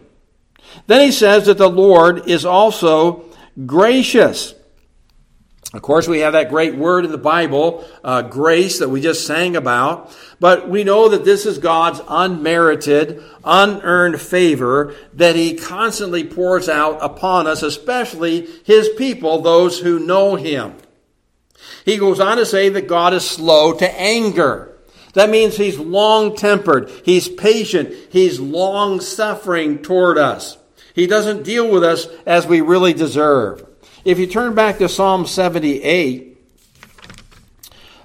Then 0.88 1.06
he 1.06 1.12
says 1.12 1.46
that 1.46 1.58
the 1.58 1.70
Lord 1.70 2.30
is 2.30 2.46
also 2.46 3.26
gracious. 3.66 4.54
Of 5.74 5.82
course, 5.82 6.06
we 6.06 6.20
have 6.20 6.34
that 6.34 6.50
great 6.50 6.76
word 6.76 7.06
in 7.06 7.12
the 7.12 7.18
Bible, 7.18 7.88
uh, 8.04 8.24
grace, 8.24 8.80
that 8.80 8.90
we 8.90 9.00
just 9.00 9.26
sang 9.26 9.56
about. 9.56 10.14
But 10.38 10.68
we 10.68 10.84
know 10.84 11.08
that 11.08 11.24
this 11.24 11.46
is 11.46 11.60
God's 11.60 12.02
unmerited, 12.10 13.24
unearned 13.46 14.20
favor 14.20 14.94
that 15.14 15.38
He 15.38 15.56
constantly 15.56 16.26
pours 16.26 16.68
out 16.68 16.98
upon 17.02 17.48
us, 17.48 17.64
especially 17.64 18.48
His 18.66 18.90
people, 18.90 19.42
those 19.42 19.80
who 19.80 20.06
know 20.06 20.36
Him. 20.36 20.76
He 21.86 21.96
goes 21.96 22.20
on 22.20 22.36
to 22.36 22.46
say 22.46 22.68
that 22.68 22.88
God 22.90 23.14
is 23.14 23.28
slow 23.28 23.72
to 23.74 24.00
anger. 24.00 24.78
That 25.14 25.30
means 25.30 25.56
He's 25.56 25.80
long 25.80 26.36
tempered, 26.36 26.92
He's 27.06 27.30
patient, 27.30 27.94
He's 28.10 28.42
long 28.42 29.00
suffering 29.00 29.82
toward 29.82 30.18
us. 30.18 30.58
He 30.94 31.08
doesn't 31.08 31.44
deal 31.44 31.72
with 31.72 31.86
us 31.86 32.08
as 32.26 32.46
we 32.46 32.60
really 32.60 32.94
deserve. 32.94 33.66
If 34.04 34.18
you 34.18 34.26
turn 34.26 34.56
back 34.56 34.80
to 34.80 34.90
Psalm 34.90 35.28
78, 35.28 36.38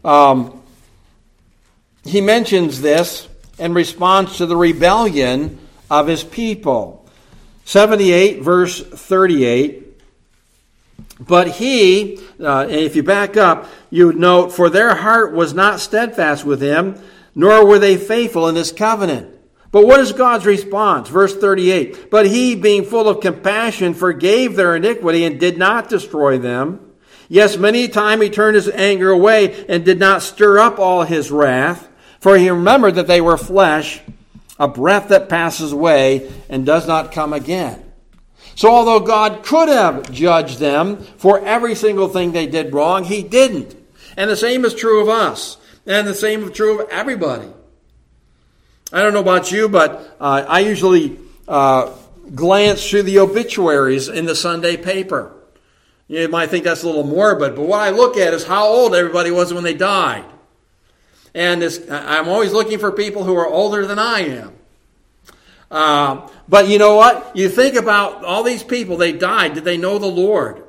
um, 0.04 0.62
he 2.04 2.20
mentions 2.20 2.82
this 2.82 3.28
in 3.58 3.72
response 3.72 4.36
to 4.36 4.46
the 4.46 4.56
rebellion 4.56 5.58
of 5.90 6.06
his 6.06 6.22
people. 6.22 7.08
78, 7.64 8.42
verse 8.42 8.82
38. 8.82 9.84
But 11.18 11.52
he, 11.52 12.20
uh, 12.38 12.66
if 12.68 12.94
you 12.94 13.02
back 13.02 13.38
up, 13.38 13.66
you 13.88 14.06
would 14.06 14.18
note, 14.18 14.52
for 14.52 14.68
their 14.68 14.94
heart 14.94 15.32
was 15.32 15.54
not 15.54 15.80
steadfast 15.80 16.44
with 16.44 16.60
him, 16.60 17.00
nor 17.34 17.64
were 17.64 17.78
they 17.78 17.96
faithful 17.96 18.48
in 18.48 18.54
his 18.54 18.70
covenant. 18.70 19.34
But 19.76 19.86
what 19.86 20.00
is 20.00 20.12
God's 20.12 20.46
response? 20.46 21.10
Verse 21.10 21.36
38 21.36 22.10
But 22.10 22.24
he, 22.24 22.54
being 22.54 22.82
full 22.82 23.10
of 23.10 23.20
compassion, 23.20 23.92
forgave 23.92 24.56
their 24.56 24.74
iniquity 24.74 25.26
and 25.26 25.38
did 25.38 25.58
not 25.58 25.90
destroy 25.90 26.38
them. 26.38 26.94
Yes, 27.28 27.58
many 27.58 27.84
a 27.84 27.88
time 27.88 28.22
he 28.22 28.30
turned 28.30 28.54
his 28.54 28.70
anger 28.70 29.10
away 29.10 29.66
and 29.66 29.84
did 29.84 29.98
not 29.98 30.22
stir 30.22 30.58
up 30.58 30.78
all 30.78 31.02
his 31.02 31.30
wrath, 31.30 31.90
for 32.20 32.38
he 32.38 32.48
remembered 32.48 32.94
that 32.94 33.06
they 33.06 33.20
were 33.20 33.36
flesh, 33.36 34.00
a 34.58 34.66
breath 34.66 35.08
that 35.08 35.28
passes 35.28 35.72
away 35.72 36.32
and 36.48 36.64
does 36.64 36.88
not 36.88 37.12
come 37.12 37.34
again. 37.34 37.84
So, 38.54 38.70
although 38.70 39.00
God 39.00 39.42
could 39.42 39.68
have 39.68 40.10
judged 40.10 40.58
them 40.58 40.96
for 41.18 41.44
every 41.44 41.74
single 41.74 42.08
thing 42.08 42.32
they 42.32 42.46
did 42.46 42.72
wrong, 42.72 43.04
he 43.04 43.22
didn't. 43.22 43.76
And 44.16 44.30
the 44.30 44.36
same 44.36 44.64
is 44.64 44.72
true 44.72 45.02
of 45.02 45.10
us. 45.10 45.58
And 45.84 46.08
the 46.08 46.14
same 46.14 46.44
is 46.44 46.52
true 46.52 46.80
of 46.80 46.88
everybody. 46.88 47.50
I 48.92 49.02
don't 49.02 49.12
know 49.12 49.20
about 49.20 49.50
you, 49.50 49.68
but 49.68 50.16
uh, 50.20 50.44
I 50.48 50.60
usually 50.60 51.18
uh, 51.48 51.92
glance 52.34 52.88
through 52.88 53.02
the 53.02 53.18
obituaries 53.18 54.08
in 54.08 54.26
the 54.26 54.34
Sunday 54.34 54.76
paper. 54.76 55.32
You 56.08 56.28
might 56.28 56.50
think 56.50 56.64
that's 56.64 56.84
a 56.84 56.86
little 56.86 57.04
morbid, 57.04 57.56
but 57.56 57.62
what 57.62 57.80
I 57.80 57.90
look 57.90 58.16
at 58.16 58.32
is 58.32 58.44
how 58.44 58.66
old 58.66 58.94
everybody 58.94 59.32
was 59.32 59.52
when 59.52 59.64
they 59.64 59.74
died. 59.74 60.24
And 61.34 61.62
I'm 61.90 62.28
always 62.28 62.52
looking 62.52 62.78
for 62.78 62.92
people 62.92 63.24
who 63.24 63.36
are 63.36 63.46
older 63.46 63.86
than 63.86 63.98
I 63.98 64.20
am. 64.20 64.52
Uh, 65.70 66.28
but 66.48 66.68
you 66.68 66.78
know 66.78 66.94
what? 66.94 67.36
You 67.36 67.48
think 67.48 67.74
about 67.74 68.24
all 68.24 68.44
these 68.44 68.62
people, 68.62 68.96
they 68.96 69.12
died. 69.12 69.54
Did 69.54 69.64
they 69.64 69.76
know 69.76 69.98
the 69.98 70.06
Lord? 70.06 70.62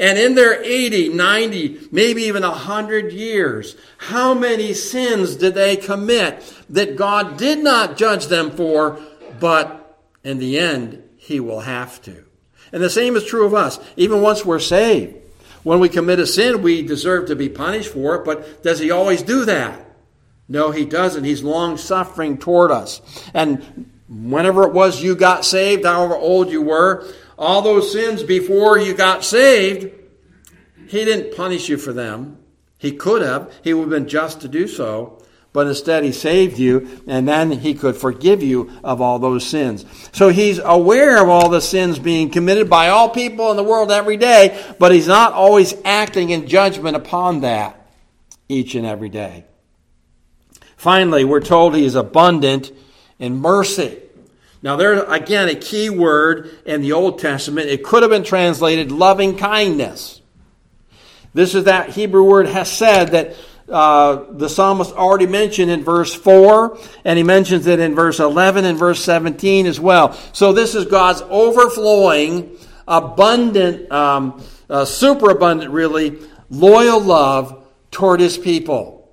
And 0.00 0.18
in 0.18 0.34
their 0.34 0.64
80, 0.64 1.10
90, 1.10 1.88
maybe 1.92 2.22
even 2.22 2.42
100 2.42 3.12
years, 3.12 3.76
how 3.98 4.32
many 4.32 4.72
sins 4.72 5.36
did 5.36 5.54
they 5.54 5.76
commit 5.76 6.42
that 6.70 6.96
God 6.96 7.36
did 7.36 7.58
not 7.58 7.98
judge 7.98 8.26
them 8.28 8.50
for, 8.50 8.98
but 9.38 10.00
in 10.24 10.38
the 10.38 10.58
end, 10.58 11.02
He 11.18 11.38
will 11.38 11.60
have 11.60 12.00
to? 12.02 12.24
And 12.72 12.82
the 12.82 12.88
same 12.88 13.14
is 13.14 13.26
true 13.26 13.44
of 13.44 13.52
us. 13.52 13.78
Even 13.96 14.22
once 14.22 14.42
we're 14.42 14.58
saved, 14.58 15.16
when 15.64 15.80
we 15.80 15.90
commit 15.90 16.18
a 16.18 16.26
sin, 16.26 16.62
we 16.62 16.80
deserve 16.80 17.26
to 17.26 17.36
be 17.36 17.50
punished 17.50 17.92
for 17.92 18.14
it, 18.16 18.24
but 18.24 18.62
does 18.62 18.78
He 18.78 18.90
always 18.90 19.22
do 19.22 19.44
that? 19.44 19.86
No, 20.48 20.70
He 20.70 20.86
doesn't. 20.86 21.24
He's 21.24 21.42
long 21.42 21.76
suffering 21.76 22.38
toward 22.38 22.70
us. 22.70 23.02
And 23.34 23.90
whenever 24.08 24.66
it 24.66 24.72
was 24.72 25.02
you 25.02 25.14
got 25.14 25.44
saved, 25.44 25.84
however 25.84 26.14
old 26.14 26.50
you 26.50 26.62
were, 26.62 27.06
all 27.40 27.62
those 27.62 27.90
sins 27.90 28.22
before 28.22 28.78
you 28.78 28.94
got 28.94 29.24
saved, 29.24 29.90
he 30.86 31.04
didn't 31.04 31.34
punish 31.34 31.70
you 31.70 31.78
for 31.78 31.94
them. 31.94 32.38
He 32.76 32.92
could 32.92 33.22
have. 33.22 33.52
He 33.64 33.72
would 33.72 33.82
have 33.82 33.90
been 33.90 34.08
just 34.08 34.42
to 34.42 34.48
do 34.48 34.68
so. 34.68 35.22
But 35.52 35.66
instead, 35.66 36.04
he 36.04 36.12
saved 36.12 36.58
you, 36.58 37.02
and 37.08 37.26
then 37.26 37.50
he 37.50 37.74
could 37.74 37.96
forgive 37.96 38.40
you 38.40 38.70
of 38.84 39.00
all 39.00 39.18
those 39.18 39.44
sins. 39.44 39.84
So 40.12 40.28
he's 40.28 40.60
aware 40.62 41.20
of 41.20 41.28
all 41.28 41.48
the 41.48 41.60
sins 41.60 41.98
being 41.98 42.30
committed 42.30 42.70
by 42.70 42.88
all 42.88 43.08
people 43.08 43.50
in 43.50 43.56
the 43.56 43.64
world 43.64 43.90
every 43.90 44.16
day, 44.16 44.62
but 44.78 44.92
he's 44.92 45.08
not 45.08 45.32
always 45.32 45.74
acting 45.84 46.30
in 46.30 46.46
judgment 46.46 46.94
upon 46.94 47.40
that 47.40 47.90
each 48.48 48.76
and 48.76 48.86
every 48.86 49.08
day. 49.08 49.44
Finally, 50.76 51.24
we're 51.24 51.40
told 51.40 51.74
he 51.74 51.84
is 51.84 51.96
abundant 51.96 52.70
in 53.18 53.36
mercy. 53.36 53.98
Now, 54.62 54.76
there's 54.76 55.02
again 55.08 55.48
a 55.48 55.54
key 55.54 55.88
word 55.88 56.50
in 56.66 56.82
the 56.82 56.92
Old 56.92 57.18
Testament. 57.18 57.68
It 57.68 57.82
could 57.82 58.02
have 58.02 58.10
been 58.10 58.24
translated 58.24 58.92
loving 58.92 59.38
kindness. 59.38 60.20
This 61.32 61.54
is 61.54 61.64
that 61.64 61.90
Hebrew 61.90 62.24
word 62.24 62.46
hesed 62.46 63.12
that 63.12 63.36
uh, 63.70 64.24
the 64.30 64.48
psalmist 64.48 64.92
already 64.92 65.26
mentioned 65.26 65.70
in 65.70 65.84
verse 65.84 66.12
4, 66.12 66.76
and 67.04 67.16
he 67.16 67.22
mentions 67.22 67.66
it 67.66 67.78
in 67.78 67.94
verse 67.94 68.18
11 68.18 68.64
and 68.64 68.76
verse 68.76 69.02
17 69.02 69.66
as 69.66 69.78
well. 69.78 70.12
So, 70.32 70.52
this 70.52 70.74
is 70.74 70.86
God's 70.86 71.22
overflowing, 71.22 72.58
abundant, 72.88 73.90
um, 73.92 74.42
uh, 74.68 74.84
superabundant, 74.84 75.70
really, 75.70 76.18
loyal 76.50 77.00
love 77.00 77.64
toward 77.92 78.18
his 78.18 78.36
people. 78.36 79.08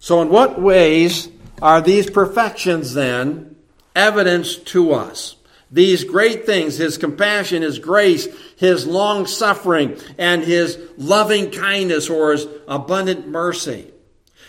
So, 0.00 0.20
in 0.20 0.28
what 0.28 0.60
ways 0.60 1.28
are 1.62 1.80
these 1.80 2.10
perfections 2.10 2.92
then 2.92 3.56
evidence 3.96 4.56
to 4.56 4.92
us? 4.92 5.36
These 5.70 6.04
great 6.04 6.44
things, 6.44 6.76
His 6.76 6.98
compassion, 6.98 7.62
His 7.62 7.78
grace, 7.78 8.28
His 8.56 8.86
long 8.86 9.26
suffering, 9.26 9.96
and 10.18 10.42
His 10.42 10.78
loving 10.98 11.50
kindness 11.50 12.10
or 12.10 12.32
His 12.32 12.46
abundant 12.68 13.26
mercy. 13.26 13.92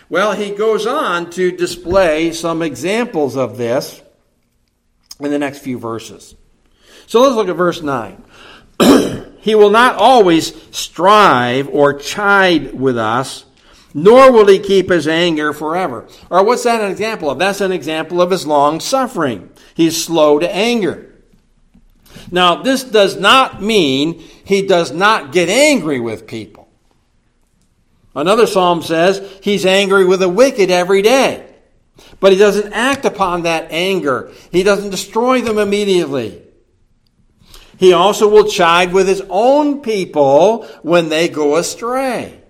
Well, 0.09 0.33
he 0.33 0.51
goes 0.51 0.85
on 0.85 1.29
to 1.31 1.51
display 1.51 2.33
some 2.33 2.61
examples 2.61 3.37
of 3.37 3.57
this 3.57 4.01
in 5.19 5.31
the 5.31 5.39
next 5.39 5.59
few 5.59 5.79
verses. 5.79 6.35
So 7.07 7.21
let's 7.21 7.35
look 7.35 7.47
at 7.47 7.55
verse 7.55 7.81
9. 7.81 8.23
he 9.39 9.55
will 9.55 9.69
not 9.69 9.95
always 9.95 10.53
strive 10.75 11.69
or 11.69 11.93
chide 11.93 12.73
with 12.73 12.97
us 12.97 13.45
nor 13.93 14.31
will 14.31 14.47
he 14.47 14.59
keep 14.59 14.89
his 14.89 15.07
anger 15.07 15.53
forever. 15.53 16.07
Or 16.29 16.43
what's 16.43 16.63
that 16.63 16.81
an 16.81 16.91
example 16.91 17.29
of? 17.29 17.39
That's 17.39 17.61
an 17.61 17.71
example 17.71 18.21
of 18.21 18.31
his 18.31 18.47
long 18.47 18.79
suffering. 18.79 19.49
He's 19.75 20.03
slow 20.03 20.39
to 20.39 20.53
anger. 20.53 21.13
Now, 22.31 22.61
this 22.61 22.83
does 22.83 23.17
not 23.17 23.61
mean 23.61 24.19
he 24.45 24.65
does 24.65 24.91
not 24.91 25.31
get 25.31 25.49
angry 25.49 25.99
with 25.99 26.27
people. 26.27 26.69
Another 28.15 28.47
psalm 28.47 28.81
says 28.81 29.39
he's 29.41 29.65
angry 29.65 30.05
with 30.05 30.19
the 30.19 30.29
wicked 30.29 30.69
every 30.69 31.01
day. 31.01 31.49
But 32.19 32.31
he 32.31 32.37
doesn't 32.37 32.73
act 32.73 33.05
upon 33.05 33.43
that 33.43 33.67
anger. 33.71 34.31
He 34.51 34.63
doesn't 34.63 34.89
destroy 34.89 35.41
them 35.41 35.57
immediately. 35.57 36.41
He 37.77 37.93
also 37.93 38.29
will 38.29 38.47
chide 38.47 38.93
with 38.93 39.07
his 39.07 39.21
own 39.29 39.81
people 39.81 40.65
when 40.81 41.09
they 41.09 41.27
go 41.27 41.57
astray. 41.57 42.42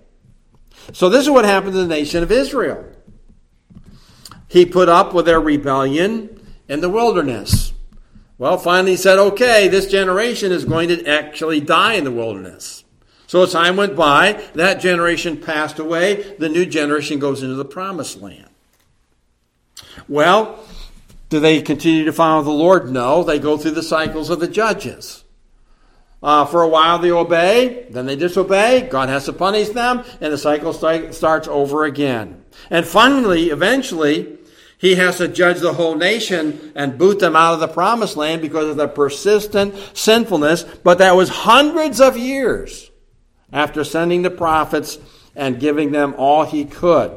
So 0.92 1.08
this 1.08 1.24
is 1.24 1.30
what 1.30 1.44
happened 1.44 1.72
to 1.72 1.78
the 1.78 1.86
nation 1.86 2.22
of 2.22 2.30
Israel. 2.30 2.84
He 4.48 4.66
put 4.66 4.88
up 4.88 5.14
with 5.14 5.26
their 5.26 5.40
rebellion 5.40 6.40
in 6.68 6.80
the 6.80 6.90
wilderness. 6.90 7.72
Well, 8.38 8.58
finally 8.58 8.92
he 8.92 8.96
said, 8.96 9.18
okay, 9.18 9.68
this 9.68 9.86
generation 9.86 10.52
is 10.52 10.64
going 10.64 10.88
to 10.88 11.06
actually 11.06 11.60
die 11.60 11.94
in 11.94 12.04
the 12.04 12.10
wilderness. 12.10 12.84
So 13.26 13.42
as 13.42 13.52
time 13.52 13.76
went 13.76 13.96
by, 13.96 14.44
that 14.54 14.80
generation 14.80 15.38
passed 15.38 15.78
away, 15.78 16.36
the 16.38 16.48
new 16.48 16.66
generation 16.66 17.18
goes 17.18 17.42
into 17.42 17.54
the 17.54 17.64
promised 17.64 18.20
land. 18.20 18.48
Well, 20.08 20.62
do 21.30 21.40
they 21.40 21.62
continue 21.62 22.04
to 22.04 22.12
follow 22.12 22.42
the 22.42 22.50
Lord? 22.50 22.90
No, 22.90 23.24
they 23.24 23.38
go 23.38 23.56
through 23.56 23.72
the 23.72 23.82
cycles 23.82 24.30
of 24.30 24.40
the 24.40 24.46
judges. 24.46 25.23
Uh, 26.24 26.46
for 26.46 26.62
a 26.62 26.68
while 26.68 26.98
they 26.98 27.10
obey, 27.10 27.86
then 27.90 28.06
they 28.06 28.16
disobey. 28.16 28.88
God 28.90 29.10
has 29.10 29.26
to 29.26 29.32
punish 29.34 29.68
them, 29.68 30.02
and 30.22 30.32
the 30.32 30.38
cycle 30.38 30.72
start, 30.72 31.14
starts 31.14 31.46
over 31.46 31.84
again. 31.84 32.42
And 32.70 32.86
finally, 32.86 33.50
eventually, 33.50 34.38
he 34.78 34.94
has 34.94 35.18
to 35.18 35.28
judge 35.28 35.60
the 35.60 35.74
whole 35.74 35.96
nation 35.96 36.72
and 36.74 36.96
boot 36.96 37.18
them 37.18 37.36
out 37.36 37.52
of 37.52 37.60
the 37.60 37.68
promised 37.68 38.16
land 38.16 38.40
because 38.40 38.70
of 38.70 38.78
their 38.78 38.88
persistent 38.88 39.74
sinfulness. 39.92 40.62
But 40.62 40.96
that 40.96 41.14
was 41.14 41.28
hundreds 41.28 42.00
of 42.00 42.16
years 42.16 42.90
after 43.52 43.84
sending 43.84 44.22
the 44.22 44.30
prophets 44.30 44.96
and 45.36 45.60
giving 45.60 45.92
them 45.92 46.14
all 46.16 46.44
he 46.44 46.64
could. 46.64 47.14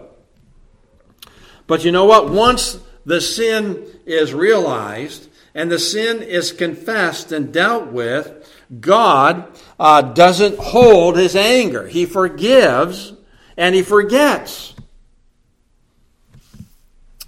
But 1.66 1.86
you 1.86 1.94
know 1.94 2.04
what? 2.04 2.30
Once 2.30 2.78
the 3.06 3.22
sin 3.22 3.86
is 4.06 4.34
realized 4.34 5.30
and 5.56 5.72
the 5.72 5.80
sin 5.80 6.22
is 6.22 6.52
confessed 6.52 7.32
and 7.32 7.54
dealt 7.54 7.88
with, 7.88 8.44
God 8.80 9.52
uh, 9.80 10.02
doesn't 10.02 10.58
hold 10.60 11.18
his 11.18 11.36
anger. 11.36 11.88
He 11.88 12.06
forgives 12.06 13.14
and 13.56 13.74
he 13.74 13.82
forgets. 13.82 14.74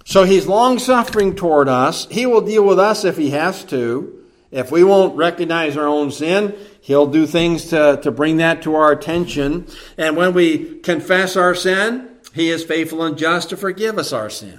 So 0.04 0.24
he's 0.24 0.46
long 0.46 0.78
suffering 0.78 1.36
toward 1.36 1.68
us. 1.68 2.06
He 2.10 2.26
will 2.26 2.40
deal 2.40 2.64
with 2.64 2.78
us 2.78 3.04
if 3.04 3.16
he 3.16 3.30
has 3.30 3.64
to. 3.66 4.16
If 4.50 4.72
we 4.72 4.82
won't 4.82 5.16
recognize 5.16 5.76
our 5.76 5.86
own 5.86 6.10
sin, 6.10 6.56
he'll 6.80 7.06
do 7.06 7.26
things 7.26 7.66
to, 7.66 8.00
to 8.02 8.10
bring 8.10 8.38
that 8.38 8.62
to 8.62 8.74
our 8.74 8.90
attention. 8.90 9.68
And 9.96 10.16
when 10.16 10.34
we 10.34 10.80
confess 10.80 11.36
our 11.36 11.54
sin, 11.54 12.08
he 12.34 12.50
is 12.50 12.64
faithful 12.64 13.04
and 13.04 13.16
just 13.16 13.50
to 13.50 13.56
forgive 13.56 13.98
us 13.98 14.12
our 14.12 14.30
sin. 14.30 14.58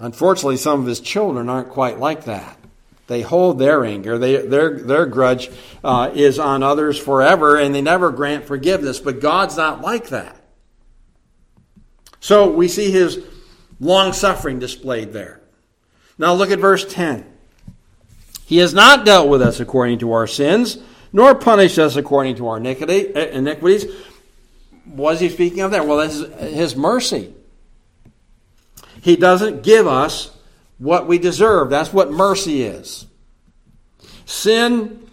Unfortunately, 0.00 0.56
some 0.56 0.80
of 0.80 0.86
his 0.86 1.00
children 1.00 1.48
aren't 1.48 1.68
quite 1.68 2.00
like 2.00 2.24
that. 2.24 2.56
They 3.10 3.22
hold 3.22 3.58
their 3.58 3.84
anger. 3.84 4.18
They, 4.18 4.36
their, 4.36 4.78
their 4.78 5.04
grudge 5.04 5.50
uh, 5.82 6.12
is 6.14 6.38
on 6.38 6.62
others 6.62 6.96
forever, 6.96 7.58
and 7.58 7.74
they 7.74 7.82
never 7.82 8.12
grant 8.12 8.44
forgiveness. 8.44 9.00
But 9.00 9.20
God's 9.20 9.56
not 9.56 9.80
like 9.80 10.10
that. 10.10 10.36
So 12.20 12.48
we 12.52 12.68
see 12.68 12.92
his 12.92 13.18
long 13.80 14.12
suffering 14.12 14.60
displayed 14.60 15.12
there. 15.12 15.40
Now 16.18 16.34
look 16.34 16.52
at 16.52 16.60
verse 16.60 16.84
10. 16.84 17.26
He 18.46 18.58
has 18.58 18.74
not 18.74 19.04
dealt 19.04 19.28
with 19.28 19.42
us 19.42 19.58
according 19.58 19.98
to 19.98 20.12
our 20.12 20.28
sins, 20.28 20.78
nor 21.12 21.34
punished 21.34 21.80
us 21.80 21.96
according 21.96 22.36
to 22.36 22.46
our 22.46 22.58
iniquities. 22.58 23.86
Was 24.86 25.18
he 25.18 25.30
speaking 25.30 25.62
of 25.62 25.72
that? 25.72 25.84
Well, 25.84 25.96
that's 25.96 26.20
his 26.38 26.76
mercy. 26.76 27.34
He 29.02 29.16
doesn't 29.16 29.64
give 29.64 29.88
us 29.88 30.30
what 30.80 31.06
we 31.06 31.18
deserve. 31.18 31.70
That's 31.70 31.92
what 31.92 32.10
mercy 32.10 32.62
is. 32.62 33.06
Sin, 34.24 35.06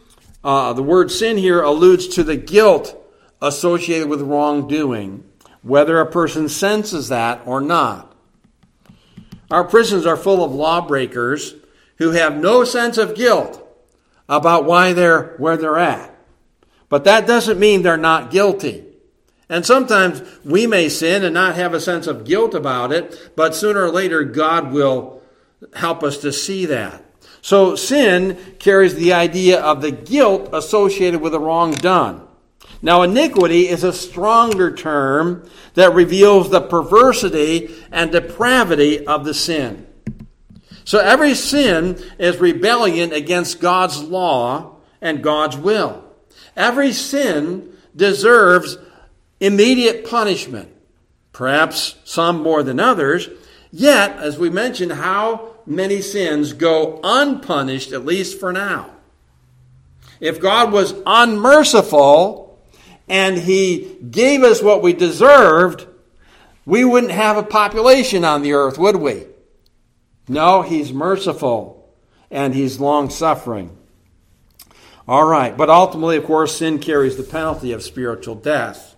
uh, 0.43 0.73
the 0.73 0.82
word 0.82 1.12
sin 1.12 1.38
here 1.38 1.62
alludes 1.62 2.08
to 2.08 2.23
the 2.23 2.38
guilt 2.38 2.95
associated 3.41 4.08
with 4.08 4.21
wrongdoing, 4.21 5.23
whether 5.62 5.99
a 5.99 6.10
person 6.10 6.49
senses 6.49 7.10
that 7.10 7.41
or 7.45 7.62
not. 7.62 8.15
Our 9.51 9.65
prisons 9.65 10.06
are 10.06 10.17
full 10.17 10.43
of 10.43 10.53
lawbreakers 10.53 11.53
who 11.97 12.12
have 12.12 12.38
no 12.38 12.63
sense 12.63 12.97
of 12.97 13.15
guilt 13.15 13.63
about 14.30 14.65
why 14.65 14.93
they're 14.93 15.36
where 15.38 15.58
they're 15.58 15.77
at. 15.77 16.13
But 16.89 17.03
that 17.03 17.27
doesn't 17.27 17.60
mean 17.60 17.82
they're 17.82 17.97
not 17.97 18.32
guilty. 18.32 18.86
And 19.49 19.65
sometimes 19.65 20.21
we 20.43 20.67
may 20.67 20.89
sin 20.89 21.23
and 21.23 21.34
not 21.34 21.56
have 21.56 21.73
a 21.73 21.80
sense 21.80 22.08
of 22.08 22.25
guilt 22.25 22.53
about 22.53 22.91
it, 22.91 23.32
but 23.36 23.56
sooner 23.56 23.84
or 23.84 23.91
later 23.91 24.23
God 24.23 24.71
will 24.71 25.16
help 25.75 26.03
us 26.03 26.17
to 26.19 26.31
see 26.31 26.65
that. 26.67 27.03
So 27.41 27.75
sin 27.75 28.37
carries 28.59 28.95
the 28.95 29.13
idea 29.13 29.61
of 29.61 29.81
the 29.81 29.91
guilt 29.91 30.49
associated 30.53 31.21
with 31.21 31.31
the 31.31 31.39
wrong 31.39 31.71
done. 31.71 32.27
Now, 32.81 33.01
iniquity 33.01 33.67
is 33.67 33.83
a 33.83 33.93
stronger 33.93 34.75
term 34.75 35.49
that 35.73 35.93
reveals 35.93 36.49
the 36.49 36.61
perversity 36.61 37.73
and 37.91 38.11
depravity 38.11 39.05
of 39.05 39.25
the 39.25 39.33
sin. 39.33 39.87
So 40.85 40.99
every 40.99 41.33
sin 41.35 42.01
is 42.19 42.37
rebellion 42.37 43.11
against 43.11 43.59
God's 43.59 44.01
law 44.01 44.77
and 45.01 45.23
God's 45.23 45.57
will. 45.57 46.03
Every 46.55 46.93
sin 46.93 47.75
deserves 47.95 48.77
immediate 49.39 50.05
punishment, 50.05 50.69
perhaps 51.33 51.95
some 52.03 52.41
more 52.41 52.63
than 52.63 52.79
others. 52.79 53.27
Yet, 53.71 54.17
as 54.17 54.38
we 54.38 54.49
mentioned, 54.49 54.93
how 54.93 55.56
many 55.65 56.01
sins 56.01 56.53
go 56.53 56.99
unpunished, 57.03 57.91
at 57.91 58.06
least 58.06 58.39
for 58.39 58.53
now? 58.53 58.91
If 60.19 60.39
God 60.39 60.71
was 60.71 60.93
unmerciful 61.06 62.60
and 63.08 63.38
He 63.38 63.97
gave 64.10 64.43
us 64.43 64.62
what 64.62 64.82
we 64.82 64.93
deserved, 64.93 65.86
we 66.65 66.84
wouldn't 66.84 67.12
have 67.12 67.38
a 67.38 67.43
population 67.43 68.25
on 68.25 68.41
the 68.41 68.53
earth, 68.53 68.77
would 68.77 68.97
we? 68.97 69.25
No, 70.27 70.62
He's 70.62 70.91
merciful 70.91 71.93
and 72.32 72.53
He's 72.53 72.80
long 72.80 73.10
suffering. 73.10 73.77
All 75.08 75.25
right, 75.25 75.56
but 75.56 75.69
ultimately, 75.69 76.17
of 76.17 76.25
course, 76.25 76.58
sin 76.58 76.80
carries 76.80 77.15
the 77.15 77.23
penalty 77.23 77.71
of 77.71 77.82
spiritual 77.82 78.36
death. 78.36 78.96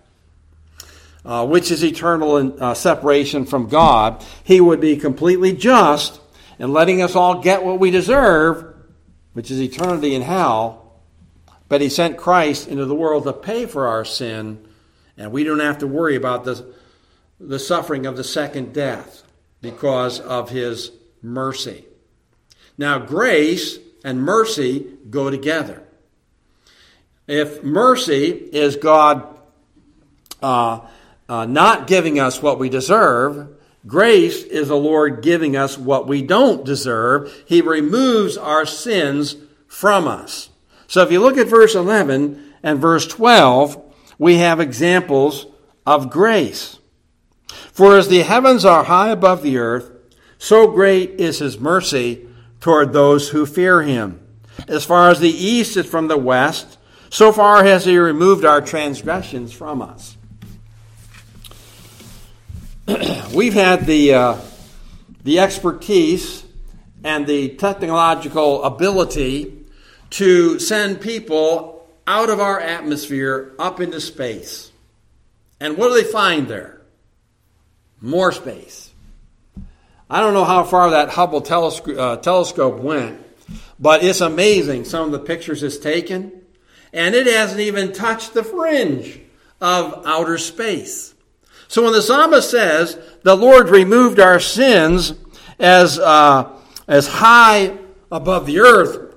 Uh, 1.22 1.46
which 1.46 1.70
is 1.70 1.84
eternal 1.84 2.38
in, 2.38 2.58
uh, 2.62 2.72
separation 2.72 3.44
from 3.44 3.68
God, 3.68 4.24
he 4.42 4.58
would 4.58 4.80
be 4.80 4.96
completely 4.96 5.52
just 5.52 6.18
in 6.58 6.72
letting 6.72 7.02
us 7.02 7.14
all 7.14 7.42
get 7.42 7.62
what 7.62 7.78
we 7.78 7.90
deserve, 7.90 8.74
which 9.34 9.50
is 9.50 9.60
eternity 9.60 10.14
in 10.14 10.22
hell. 10.22 10.98
But 11.68 11.82
he 11.82 11.90
sent 11.90 12.16
Christ 12.16 12.68
into 12.68 12.86
the 12.86 12.94
world 12.94 13.24
to 13.24 13.34
pay 13.34 13.66
for 13.66 13.86
our 13.86 14.04
sin, 14.04 14.66
and 15.18 15.30
we 15.30 15.44
don't 15.44 15.60
have 15.60 15.78
to 15.78 15.86
worry 15.86 16.16
about 16.16 16.44
the, 16.44 16.72
the 17.38 17.58
suffering 17.58 18.06
of 18.06 18.16
the 18.16 18.24
second 18.24 18.72
death 18.72 19.22
because 19.60 20.20
of 20.20 20.48
his 20.48 20.90
mercy. 21.22 21.84
Now, 22.78 22.98
grace 22.98 23.78
and 24.02 24.22
mercy 24.22 24.86
go 25.10 25.28
together. 25.28 25.82
If 27.26 27.62
mercy 27.62 28.28
is 28.30 28.76
God 28.76 29.36
uh, 30.42 30.80
uh, 31.30 31.46
not 31.46 31.86
giving 31.86 32.18
us 32.18 32.42
what 32.42 32.58
we 32.58 32.68
deserve, 32.68 33.48
grace 33.86 34.42
is 34.42 34.66
the 34.66 34.76
Lord 34.76 35.22
giving 35.22 35.56
us 35.56 35.78
what 35.78 36.08
we 36.08 36.22
don't 36.22 36.64
deserve. 36.64 37.44
He 37.46 37.60
removes 37.60 38.36
our 38.36 38.66
sins 38.66 39.36
from 39.68 40.08
us. 40.08 40.50
So 40.88 41.02
if 41.02 41.12
you 41.12 41.20
look 41.20 41.38
at 41.38 41.46
verse 41.46 41.76
11 41.76 42.54
and 42.64 42.80
verse 42.80 43.06
12, 43.06 43.80
we 44.18 44.38
have 44.38 44.58
examples 44.58 45.46
of 45.86 46.10
grace. 46.10 46.80
For 47.70 47.96
as 47.96 48.08
the 48.08 48.22
heavens 48.22 48.64
are 48.64 48.82
high 48.82 49.10
above 49.10 49.44
the 49.44 49.58
earth, 49.58 49.88
so 50.36 50.66
great 50.66 51.20
is 51.20 51.38
his 51.38 51.60
mercy 51.60 52.26
toward 52.58 52.92
those 52.92 53.28
who 53.28 53.46
fear 53.46 53.82
him. 53.82 54.20
As 54.66 54.84
far 54.84 55.10
as 55.10 55.20
the 55.20 55.30
east 55.30 55.76
is 55.76 55.86
from 55.86 56.08
the 56.08 56.18
west, 56.18 56.76
so 57.08 57.30
far 57.30 57.62
has 57.62 57.84
he 57.84 57.96
removed 57.98 58.44
our 58.44 58.60
transgressions 58.60 59.52
from 59.52 59.80
us. 59.80 60.16
We've 63.34 63.54
had 63.54 63.86
the, 63.86 64.14
uh, 64.14 64.36
the 65.22 65.38
expertise 65.38 66.44
and 67.04 67.24
the 67.24 67.50
technological 67.50 68.64
ability 68.64 69.64
to 70.10 70.58
send 70.58 71.00
people 71.00 71.88
out 72.06 72.30
of 72.30 72.40
our 72.40 72.58
atmosphere 72.58 73.52
up 73.60 73.80
into 73.80 74.00
space. 74.00 74.72
And 75.60 75.76
what 75.76 75.88
do 75.88 76.02
they 76.02 76.10
find 76.10 76.48
there? 76.48 76.80
More 78.00 78.32
space. 78.32 78.90
I 80.08 80.20
don't 80.20 80.34
know 80.34 80.44
how 80.44 80.64
far 80.64 80.90
that 80.90 81.10
Hubble 81.10 81.46
uh, 81.46 82.16
telescope 82.16 82.80
went, 82.80 83.20
but 83.78 84.02
it's 84.02 84.20
amazing 84.20 84.84
some 84.84 85.04
of 85.04 85.12
the 85.12 85.20
pictures 85.20 85.62
it's 85.62 85.78
taken 85.78 86.32
and 86.92 87.14
it 87.14 87.28
hasn't 87.28 87.60
even 87.60 87.92
touched 87.92 88.34
the 88.34 88.42
fringe 88.42 89.20
of 89.60 90.02
outer 90.06 90.38
space. 90.38 91.14
So 91.70 91.84
when 91.84 91.92
the 91.92 92.02
psalmist 92.02 92.50
says, 92.50 92.98
the 93.22 93.36
Lord 93.36 93.68
removed 93.68 94.18
our 94.18 94.40
sins 94.40 95.14
as, 95.60 96.00
uh, 96.00 96.50
as 96.88 97.06
high 97.06 97.78
above 98.10 98.46
the 98.46 98.58
earth, 98.58 99.14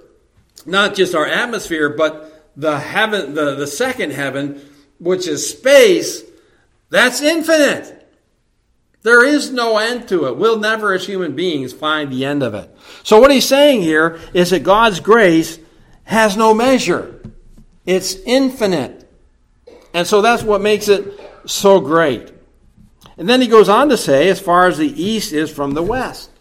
not 0.63 0.93
just 0.93 1.15
our 1.15 1.25
atmosphere, 1.25 1.89
but 1.89 2.51
the 2.55 2.77
heaven, 2.77 3.33
the, 3.33 3.55
the 3.55 3.65
second 3.65 4.11
heaven, 4.11 4.61
which 4.99 5.27
is 5.27 5.49
space, 5.49 6.21
that's 6.91 7.23
infinite. 7.23 8.07
There 9.01 9.25
is 9.25 9.49
no 9.49 9.79
end 9.79 10.07
to 10.09 10.27
it. 10.27 10.37
We'll 10.37 10.59
never, 10.59 10.93
as 10.93 11.07
human 11.07 11.35
beings, 11.35 11.73
find 11.73 12.11
the 12.11 12.23
end 12.23 12.43
of 12.43 12.53
it. 12.53 12.69
So, 13.01 13.19
what 13.19 13.31
he's 13.31 13.47
saying 13.47 13.81
here 13.81 14.19
is 14.31 14.51
that 14.51 14.61
God's 14.61 14.99
grace 14.99 15.57
has 16.03 16.37
no 16.37 16.53
measure. 16.53 17.19
It's 17.87 18.13
infinite. 18.27 19.11
And 19.91 20.05
so 20.05 20.21
that's 20.21 20.43
what 20.43 20.61
makes 20.61 20.87
it 20.87 21.19
so 21.45 21.79
great. 21.79 22.32
And 23.17 23.29
then 23.29 23.41
he 23.41 23.47
goes 23.47 23.69
on 23.69 23.89
to 23.89 23.97
say, 23.97 24.29
as 24.29 24.39
far 24.39 24.67
as 24.67 24.77
the 24.77 25.01
east 25.01 25.33
is 25.33 25.51
from 25.51 25.73
the 25.73 25.83
west. 25.83 26.31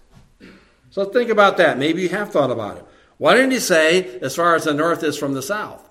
So 0.90 1.04
think 1.06 1.30
about 1.30 1.56
that. 1.58 1.78
Maybe 1.78 2.02
you 2.02 2.08
have 2.10 2.30
thought 2.30 2.50
about 2.50 2.78
it. 2.78 2.86
Why 3.18 3.34
didn't 3.34 3.52
he 3.52 3.60
say, 3.60 4.18
as 4.20 4.34
far 4.34 4.54
as 4.54 4.64
the 4.64 4.74
north 4.74 5.02
is 5.02 5.16
from 5.16 5.34
the 5.34 5.42
south? 5.42 5.88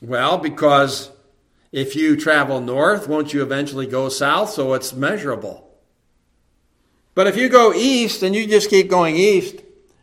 Well, 0.00 0.38
because 0.38 1.10
if 1.72 1.96
you 1.96 2.16
travel 2.16 2.60
north, 2.60 3.08
won't 3.08 3.32
you 3.32 3.42
eventually 3.42 3.86
go 3.86 4.08
south? 4.08 4.50
So 4.50 4.74
it's 4.74 4.92
measurable. 4.92 5.68
But 7.14 7.26
if 7.26 7.36
you 7.36 7.48
go 7.48 7.72
east 7.72 8.22
and 8.22 8.34
you 8.34 8.46
just 8.46 8.70
keep 8.70 8.88
going 8.88 9.16
east, 9.16 9.56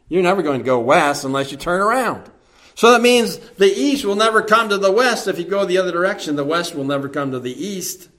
you're 0.10 0.24
never 0.24 0.42
going 0.42 0.60
to 0.60 0.66
go 0.66 0.80
west 0.80 1.24
unless 1.24 1.52
you 1.52 1.58
turn 1.58 1.82
around. 1.82 2.30
So 2.76 2.92
that 2.92 3.02
means 3.02 3.38
the 3.38 3.72
east 3.72 4.06
will 4.06 4.16
never 4.16 4.42
come 4.42 4.70
to 4.70 4.78
the 4.78 4.92
west. 4.92 5.28
If 5.28 5.38
you 5.38 5.46
go 5.46 5.66
the 5.66 5.78
other 5.78 5.92
direction, 5.92 6.36
the 6.36 6.44
west 6.44 6.76
will 6.76 6.84
never 6.84 7.08
come 7.10 7.32
to 7.32 7.40
the 7.40 7.52
east. 7.52 8.10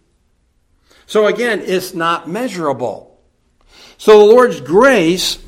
So 1.12 1.26
again, 1.26 1.60
it's 1.66 1.92
not 1.92 2.26
measurable. 2.26 3.20
So 3.98 4.18
the 4.18 4.32
Lord's 4.32 4.62
grace 4.62 5.38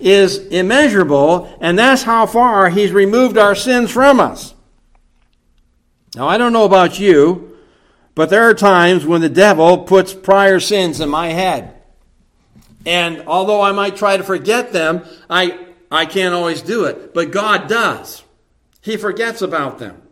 is 0.00 0.38
immeasurable, 0.48 1.56
and 1.60 1.78
that's 1.78 2.02
how 2.02 2.26
far 2.26 2.68
He's 2.68 2.90
removed 2.90 3.38
our 3.38 3.54
sins 3.54 3.92
from 3.92 4.18
us. 4.18 4.54
Now, 6.16 6.26
I 6.26 6.36
don't 6.36 6.52
know 6.52 6.64
about 6.64 6.98
you, 6.98 7.56
but 8.16 8.28
there 8.28 8.42
are 8.48 8.54
times 8.54 9.06
when 9.06 9.20
the 9.20 9.28
devil 9.28 9.78
puts 9.84 10.12
prior 10.12 10.58
sins 10.58 10.98
in 10.98 11.10
my 11.10 11.28
head. 11.28 11.80
And 12.84 13.22
although 13.28 13.62
I 13.62 13.70
might 13.70 13.94
try 13.94 14.16
to 14.16 14.24
forget 14.24 14.72
them, 14.72 15.04
I, 15.30 15.64
I 15.92 16.06
can't 16.06 16.34
always 16.34 16.60
do 16.60 16.86
it. 16.86 17.14
But 17.14 17.30
God 17.30 17.68
does. 17.68 18.24
He 18.80 18.96
forgets 18.96 19.42
about 19.42 19.78
them. 19.78 20.02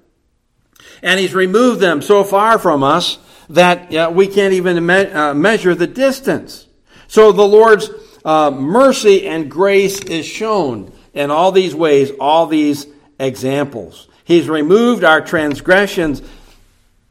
And 1.02 1.18
He's 1.18 1.34
removed 1.34 1.80
them 1.80 2.02
so 2.02 2.22
far 2.22 2.56
from 2.56 2.84
us 2.84 3.18
that 3.48 3.94
uh, 3.94 4.10
we 4.12 4.26
can't 4.26 4.54
even 4.54 4.84
me- 4.84 5.10
uh, 5.10 5.34
measure 5.34 5.74
the 5.74 5.86
distance. 5.86 6.66
So 7.08 7.32
the 7.32 7.46
Lord's 7.46 7.90
uh, 8.24 8.50
mercy 8.50 9.26
and 9.26 9.50
grace 9.50 10.00
is 10.00 10.26
shown 10.26 10.92
in 11.12 11.30
all 11.30 11.52
these 11.52 11.74
ways, 11.74 12.10
all 12.20 12.46
these 12.46 12.86
examples. 13.18 14.08
He's 14.24 14.48
removed 14.48 15.04
our 15.04 15.20
transgressions 15.20 16.22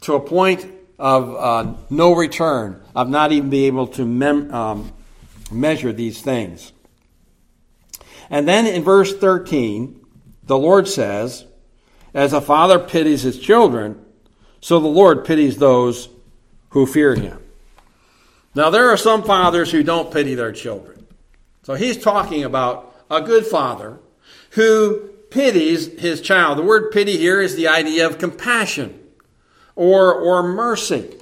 to 0.02 0.14
a 0.14 0.20
point 0.20 0.66
of 0.98 1.36
uh, 1.36 1.74
no 1.90 2.16
return, 2.16 2.82
of 2.96 3.10
not 3.10 3.32
even 3.32 3.50
being 3.50 3.66
able 3.66 3.88
to 3.88 4.06
mem- 4.06 4.54
um, 4.54 4.92
measure 5.52 5.92
these 5.92 6.22
things. 6.22 6.72
And 8.30 8.48
then 8.48 8.66
in 8.66 8.84
verse 8.84 9.16
13, 9.16 10.00
the 10.44 10.58
Lord 10.58 10.88
says, 10.88 11.46
as 12.14 12.34
a 12.34 12.42
father 12.42 12.80
pities 12.80 13.22
his 13.22 13.40
children, 13.40 14.04
so 14.62 14.80
the 14.80 14.88
Lord 14.88 15.26
pities 15.26 15.58
those 15.58 16.10
who 16.72 16.86
fear 16.86 17.16
him. 17.16 17.40
Now, 18.54 18.70
there 18.70 18.90
are 18.90 18.98
some 18.98 19.24
fathers 19.24 19.72
who 19.72 19.84
don't 19.84 20.12
pity 20.12 20.36
their 20.36 20.52
children. 20.52 21.08
So 21.64 21.76
he's 21.76 21.98
talking 21.98 22.44
about 22.44 22.96
a 23.10 23.22
good 23.22 23.46
father 23.46 24.00
who 24.52 25.10
pities 25.30 26.00
his 26.00 26.22
child. 26.22 26.58
The 26.58 26.64
word 26.64 26.92
pity 26.92 27.18
here 27.18 27.40
is 27.42 27.56
the 27.56 27.68
idea 27.68 28.06
of 28.06 28.18
compassion 28.18 29.00
or, 29.76 30.14
or 30.14 30.44
mercy. 30.44 31.16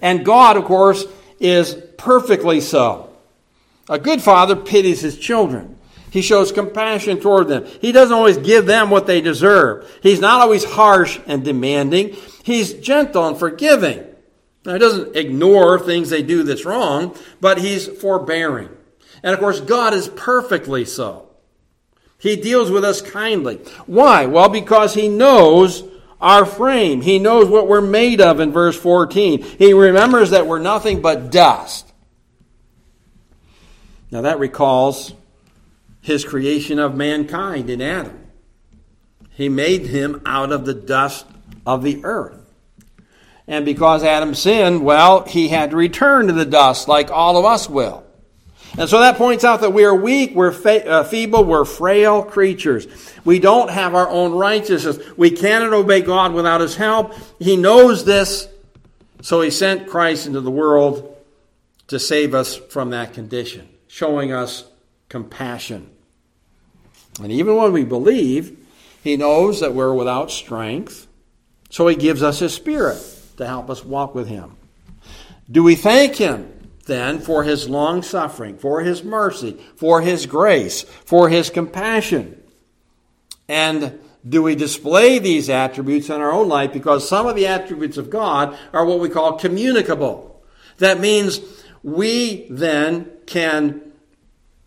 And 0.00 0.24
God, 0.24 0.56
of 0.56 0.64
course, 0.64 1.04
is 1.40 1.74
perfectly 1.98 2.60
so. 2.60 3.10
A 3.88 3.98
good 3.98 4.22
father 4.22 4.56
pities 4.56 5.02
his 5.02 5.18
children. 5.18 5.78
He 6.14 6.22
shows 6.22 6.52
compassion 6.52 7.18
toward 7.18 7.48
them. 7.48 7.66
He 7.80 7.90
doesn't 7.90 8.14
always 8.14 8.36
give 8.36 8.66
them 8.66 8.88
what 8.88 9.08
they 9.08 9.20
deserve. 9.20 9.98
He's 10.00 10.20
not 10.20 10.40
always 10.40 10.62
harsh 10.62 11.18
and 11.26 11.44
demanding. 11.44 12.14
He's 12.44 12.72
gentle 12.72 13.26
and 13.26 13.36
forgiving. 13.36 14.06
Now, 14.64 14.74
he 14.74 14.78
doesn't 14.78 15.16
ignore 15.16 15.76
things 15.80 16.10
they 16.10 16.22
do 16.22 16.44
that's 16.44 16.64
wrong, 16.64 17.16
but 17.40 17.58
he's 17.58 17.88
forbearing. 17.88 18.68
And 19.24 19.34
of 19.34 19.40
course, 19.40 19.58
God 19.58 19.92
is 19.92 20.06
perfectly 20.06 20.84
so. 20.84 21.30
He 22.20 22.36
deals 22.36 22.70
with 22.70 22.84
us 22.84 23.02
kindly. 23.02 23.56
Why? 23.86 24.26
Well, 24.26 24.48
because 24.48 24.94
he 24.94 25.08
knows 25.08 25.82
our 26.20 26.46
frame. 26.46 27.00
He 27.00 27.18
knows 27.18 27.48
what 27.48 27.66
we're 27.66 27.80
made 27.80 28.20
of 28.20 28.38
in 28.38 28.52
verse 28.52 28.78
14. 28.78 29.42
He 29.42 29.72
remembers 29.72 30.30
that 30.30 30.46
we're 30.46 30.60
nothing 30.60 31.02
but 31.02 31.32
dust. 31.32 31.92
Now, 34.12 34.20
that 34.20 34.38
recalls 34.38 35.12
his 36.04 36.22
creation 36.22 36.78
of 36.78 36.94
mankind 36.94 37.70
in 37.70 37.80
Adam. 37.80 38.26
He 39.30 39.48
made 39.48 39.86
him 39.86 40.20
out 40.26 40.52
of 40.52 40.66
the 40.66 40.74
dust 40.74 41.24
of 41.66 41.82
the 41.82 42.04
earth. 42.04 42.38
And 43.48 43.64
because 43.64 44.04
Adam 44.04 44.34
sinned, 44.34 44.84
well, 44.84 45.22
he 45.22 45.48
had 45.48 45.70
to 45.70 45.76
return 45.76 46.26
to 46.26 46.34
the 46.34 46.44
dust 46.44 46.88
like 46.88 47.10
all 47.10 47.38
of 47.38 47.46
us 47.46 47.70
will. 47.70 48.04
And 48.76 48.86
so 48.86 49.00
that 49.00 49.16
points 49.16 49.44
out 49.44 49.62
that 49.62 49.72
we 49.72 49.84
are 49.84 49.94
weak, 49.94 50.34
we're 50.34 50.52
uh, 50.52 51.04
feeble, 51.04 51.42
we're 51.42 51.64
frail 51.64 52.22
creatures. 52.22 52.86
We 53.24 53.38
don't 53.38 53.70
have 53.70 53.94
our 53.94 54.08
own 54.10 54.32
righteousness. 54.32 54.98
We 55.16 55.30
cannot 55.30 55.72
obey 55.72 56.02
God 56.02 56.34
without 56.34 56.60
His 56.60 56.76
help. 56.76 57.14
He 57.38 57.56
knows 57.56 58.04
this, 58.04 58.46
so 59.22 59.40
He 59.40 59.50
sent 59.50 59.88
Christ 59.88 60.26
into 60.26 60.42
the 60.42 60.50
world 60.50 61.16
to 61.86 61.98
save 61.98 62.34
us 62.34 62.56
from 62.56 62.90
that 62.90 63.14
condition, 63.14 63.70
showing 63.86 64.32
us 64.32 64.64
compassion. 65.08 65.93
And 67.20 67.30
even 67.30 67.56
when 67.56 67.72
we 67.72 67.84
believe, 67.84 68.58
He 69.02 69.16
knows 69.16 69.60
that 69.60 69.74
we're 69.74 69.94
without 69.94 70.30
strength, 70.30 71.06
so 71.70 71.86
He 71.86 71.96
gives 71.96 72.22
us 72.22 72.38
His 72.40 72.54
Spirit 72.54 72.98
to 73.36 73.46
help 73.46 73.70
us 73.70 73.84
walk 73.84 74.14
with 74.14 74.28
Him. 74.28 74.56
Do 75.50 75.62
we 75.62 75.74
thank 75.74 76.16
Him 76.16 76.50
then 76.86 77.18
for 77.18 77.44
His 77.44 77.68
long 77.68 78.02
suffering, 78.02 78.58
for 78.58 78.80
His 78.80 79.04
mercy, 79.04 79.60
for 79.76 80.00
His 80.00 80.26
grace, 80.26 80.82
for 80.82 81.28
His 81.28 81.50
compassion? 81.50 82.42
And 83.48 83.98
do 84.26 84.42
we 84.42 84.54
display 84.54 85.18
these 85.18 85.50
attributes 85.50 86.08
in 86.08 86.20
our 86.20 86.32
own 86.32 86.48
life? 86.48 86.72
Because 86.72 87.08
some 87.08 87.26
of 87.26 87.36
the 87.36 87.46
attributes 87.46 87.98
of 87.98 88.10
God 88.10 88.56
are 88.72 88.84
what 88.84 89.00
we 89.00 89.10
call 89.10 89.38
communicable. 89.38 90.42
That 90.78 90.98
means 90.98 91.40
we 91.82 92.46
then 92.48 93.10
can 93.26 93.92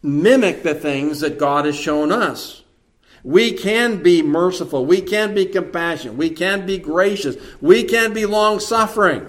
mimic 0.08 0.64
the 0.64 0.74
things 0.74 1.20
that 1.20 1.38
God 1.38 1.66
has 1.66 1.76
shown 1.76 2.12
us. 2.12 2.64
We 3.24 3.52
can 3.52 4.02
be 4.02 4.22
merciful. 4.22 4.86
We 4.86 5.02
can 5.02 5.34
be 5.36 5.46
compassionate. 5.46 6.16
We 6.16 6.30
can 6.30 6.66
be 6.66 6.78
gracious. 6.78 7.36
We 7.60 7.84
can 7.84 8.14
be 8.14 8.26
long 8.26 8.60
suffering. 8.60 9.28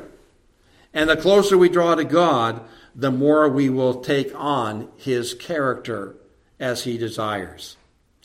And 0.95 1.11
the 1.11 1.17
closer 1.17 1.59
we 1.59 1.69
draw 1.69 1.95
to 1.95 2.05
God, 2.05 2.63
the 2.95 3.11
more 3.11 3.49
we 3.49 3.69
will 3.69 4.01
take 4.01 4.33
on 4.35 4.89
His 4.97 5.35
character 5.35 6.17
as 6.61 6.85
He 6.85 6.97
desires. 6.97 7.77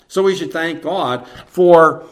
So 0.08 0.22
we 0.22 0.36
should 0.36 0.52
thank 0.52 0.84
God 0.84 1.28
for 1.48 2.06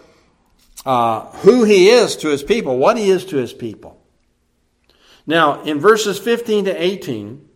uh, 0.85 1.27
who 1.37 1.63
He 1.63 1.89
is 1.89 2.15
to 2.17 2.29
His 2.29 2.41
people, 2.41 2.77
what 2.77 2.97
He 2.97 3.09
is 3.09 3.25
to 3.25 3.37
His 3.37 3.53
people. 3.53 4.01
Now, 5.27 5.61
in 5.63 5.79
verses 5.79 6.17
15 6.17 6.65
to 6.65 6.83
18, 6.83 7.47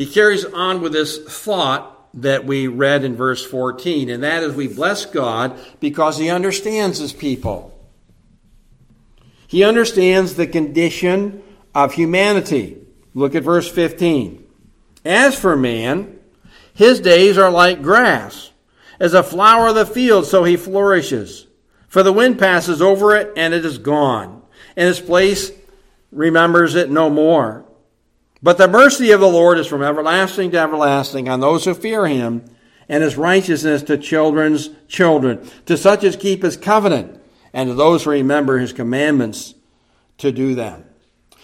he 0.00 0.06
carries 0.06 0.46
on 0.46 0.80
with 0.80 0.92
this 0.92 1.18
thought 1.18 2.08
that 2.22 2.46
we 2.46 2.68
read 2.68 3.04
in 3.04 3.16
verse 3.16 3.44
14, 3.44 4.08
and 4.08 4.22
that 4.22 4.42
is 4.42 4.54
we 4.54 4.66
bless 4.66 5.04
God 5.04 5.60
because 5.78 6.16
He 6.16 6.30
understands 6.30 6.96
His 6.96 7.12
people. 7.12 7.78
He 9.46 9.62
understands 9.62 10.36
the 10.36 10.46
condition 10.46 11.42
of 11.74 11.92
humanity. 11.92 12.78
Look 13.12 13.34
at 13.34 13.42
verse 13.42 13.70
15. 13.70 14.42
As 15.04 15.38
for 15.38 15.54
man, 15.54 16.18
his 16.72 17.00
days 17.00 17.36
are 17.36 17.50
like 17.50 17.82
grass, 17.82 18.52
as 18.98 19.12
a 19.12 19.22
flower 19.22 19.68
of 19.68 19.74
the 19.74 19.84
field, 19.84 20.24
so 20.24 20.44
he 20.44 20.56
flourishes. 20.56 21.46
For 21.88 22.02
the 22.02 22.10
wind 22.10 22.38
passes 22.38 22.80
over 22.80 23.14
it, 23.16 23.34
and 23.36 23.52
it 23.52 23.66
is 23.66 23.76
gone, 23.76 24.40
and 24.78 24.88
its 24.88 24.98
place 24.98 25.52
remembers 26.10 26.74
it 26.74 26.88
no 26.90 27.10
more. 27.10 27.66
But 28.42 28.58
the 28.58 28.68
mercy 28.68 29.10
of 29.10 29.20
the 29.20 29.28
Lord 29.28 29.58
is 29.58 29.66
from 29.66 29.82
everlasting 29.82 30.50
to 30.52 30.58
everlasting 30.58 31.28
on 31.28 31.40
those 31.40 31.64
who 31.64 31.74
fear 31.74 32.06
him, 32.06 32.44
and 32.88 33.02
his 33.02 33.16
righteousness 33.16 33.82
to 33.84 33.96
children's 33.96 34.70
children, 34.88 35.48
to 35.66 35.76
such 35.76 36.02
as 36.02 36.16
keep 36.16 36.42
his 36.42 36.56
covenant, 36.56 37.20
and 37.52 37.68
to 37.68 37.74
those 37.74 38.04
who 38.04 38.10
remember 38.10 38.58
his 38.58 38.72
commandments 38.72 39.54
to 40.18 40.32
do 40.32 40.54
them. 40.54 40.84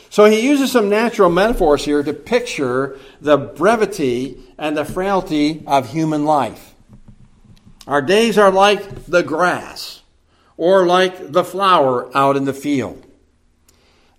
So 0.09 0.25
he 0.25 0.41
uses 0.41 0.73
some 0.73 0.89
natural 0.89 1.31
metaphors 1.31 1.85
here 1.85 2.03
to 2.03 2.13
picture 2.13 2.99
the 3.21 3.37
brevity 3.37 4.41
and 4.57 4.77
the 4.77 4.85
frailty 4.85 5.63
of 5.67 5.91
human 5.91 6.25
life. 6.25 6.75
Our 7.87 8.03
days 8.03 8.39
are 8.39 8.51
like 8.51 9.05
the 9.05 9.23
grass, 9.23 10.03
or 10.57 10.87
like 10.87 11.33
the 11.33 11.45
flower 11.45 12.11
out 12.17 12.37
in 12.37 12.45
the 12.45 12.55
field. 12.55 13.05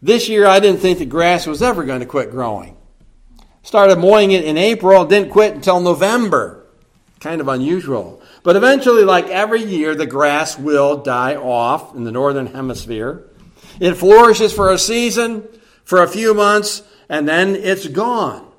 This 0.01 0.29
year, 0.29 0.45
I 0.45 0.59
didn't 0.59 0.79
think 0.79 0.99
the 0.99 1.05
grass 1.05 1.47
was 1.47 1.63
ever 1.63 1.83
going 1.83 2.01
to 2.01 2.05
quit 2.05 2.29
growing. 2.29 2.77
Started 3.63 3.97
mowing 3.97 4.31
it 4.31 4.45
in 4.45 4.57
April, 4.57 5.05
didn't 5.05 5.31
quit 5.31 5.55
until 5.55 5.79
November. 5.79 6.65
Kind 7.19 7.41
of 7.41 7.47
unusual. 7.47 8.21
But 8.43 8.55
eventually, 8.55 9.03
like 9.03 9.27
every 9.27 9.63
year, 9.63 9.95
the 9.95 10.05
grass 10.05 10.57
will 10.57 10.97
die 10.97 11.35
off 11.35 11.95
in 11.95 12.03
the 12.03 12.11
northern 12.11 12.47
hemisphere. 12.47 13.27
It 13.79 13.95
flourishes 13.95 14.53
for 14.53 14.71
a 14.71 14.77
season, 14.77 15.47
for 15.83 16.03
a 16.03 16.07
few 16.07 16.33
months, 16.33 16.83
and 17.09 17.27
then 17.27 17.55
it's 17.55 17.87
gone. 17.87 18.49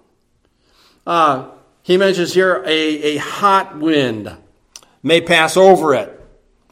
Uh, 1.07 1.51
he 1.83 1.97
mentions 1.97 2.35
here 2.35 2.63
a, 2.67 2.69
a 2.69 3.17
hot 3.17 3.79
wind 3.79 4.37
may 5.03 5.21
pass 5.21 5.57
over 5.57 5.95
it 5.95 6.15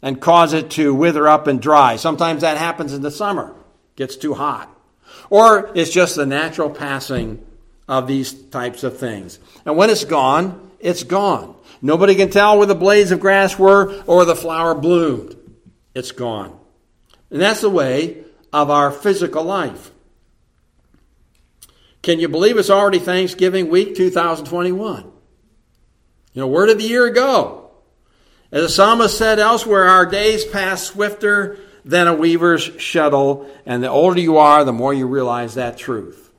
and 0.02 0.20
cause 0.20 0.52
it 0.52 0.70
to 0.70 0.92
wither 0.92 1.26
up 1.26 1.46
and 1.46 1.62
dry. 1.62 1.96
Sometimes 1.96 2.42
that 2.42 2.58
happens 2.58 2.92
in 2.92 3.00
the 3.00 3.10
summer 3.10 3.55
gets 3.96 4.16
too 4.16 4.34
hot. 4.34 4.70
Or 5.30 5.70
it's 5.74 5.90
just 5.90 6.16
the 6.16 6.26
natural 6.26 6.70
passing 6.70 7.44
of 7.88 8.06
these 8.06 8.32
types 8.32 8.84
of 8.84 8.98
things. 8.98 9.38
And 9.64 9.76
when 9.76 9.90
it's 9.90 10.04
gone, 10.04 10.70
it's 10.80 11.02
gone. 11.02 11.54
Nobody 11.82 12.14
can 12.14 12.30
tell 12.30 12.58
where 12.58 12.66
the 12.66 12.74
blades 12.74 13.10
of 13.10 13.20
grass 13.20 13.58
were 13.58 14.02
or 14.06 14.24
the 14.24 14.36
flower 14.36 14.74
bloomed. 14.74 15.36
It's 15.94 16.12
gone. 16.12 16.58
And 17.30 17.40
that's 17.40 17.60
the 17.60 17.70
way 17.70 18.24
of 18.52 18.70
our 18.70 18.90
physical 18.90 19.44
life. 19.44 19.90
Can 22.02 22.20
you 22.20 22.28
believe 22.28 22.56
it's 22.56 22.70
already 22.70 22.98
Thanksgiving 22.98 23.68
week 23.68 23.96
2021? 23.96 25.04
You 26.32 26.42
know, 26.42 26.46
where 26.46 26.66
did 26.66 26.78
the 26.78 26.84
year 26.84 27.10
go? 27.10 27.70
As 28.52 28.62
the 28.62 28.68
psalmist 28.68 29.18
said 29.18 29.38
elsewhere, 29.38 29.84
our 29.84 30.06
days 30.06 30.44
pass 30.44 30.84
swifter 30.84 31.58
than 31.86 32.08
a 32.08 32.14
weaver's 32.14 32.64
shuttle. 32.78 33.48
And 33.64 33.82
the 33.82 33.88
older 33.88 34.20
you 34.20 34.36
are, 34.36 34.64
the 34.64 34.72
more 34.72 34.92
you 34.92 35.06
realize 35.06 35.54
that 35.54 35.78
truth. 35.78 36.30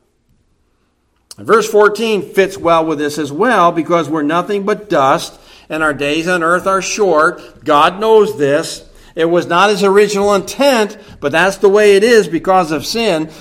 And 1.37 1.47
verse 1.47 1.69
14 1.69 2.33
fits 2.33 2.57
well 2.57 2.85
with 2.85 2.99
this 2.99 3.17
as 3.17 3.31
well 3.31 3.71
because 3.71 4.09
we're 4.09 4.23
nothing 4.23 4.65
but 4.65 4.89
dust 4.89 5.39
and 5.69 5.81
our 5.81 5.93
days 5.93 6.27
on 6.27 6.43
earth 6.43 6.67
are 6.67 6.81
short. 6.81 7.63
God 7.63 7.99
knows 7.99 8.37
this. 8.37 8.83
It 9.15 9.25
was 9.25 9.47
not 9.47 9.69
his 9.69 9.83
original 9.83 10.35
intent, 10.35 10.97
but 11.19 11.31
that's 11.31 11.57
the 11.57 11.69
way 11.69 11.95
it 11.95 12.03
is 12.03 12.27
because 12.27 12.71
of 12.71 12.85
sin. 12.85 13.31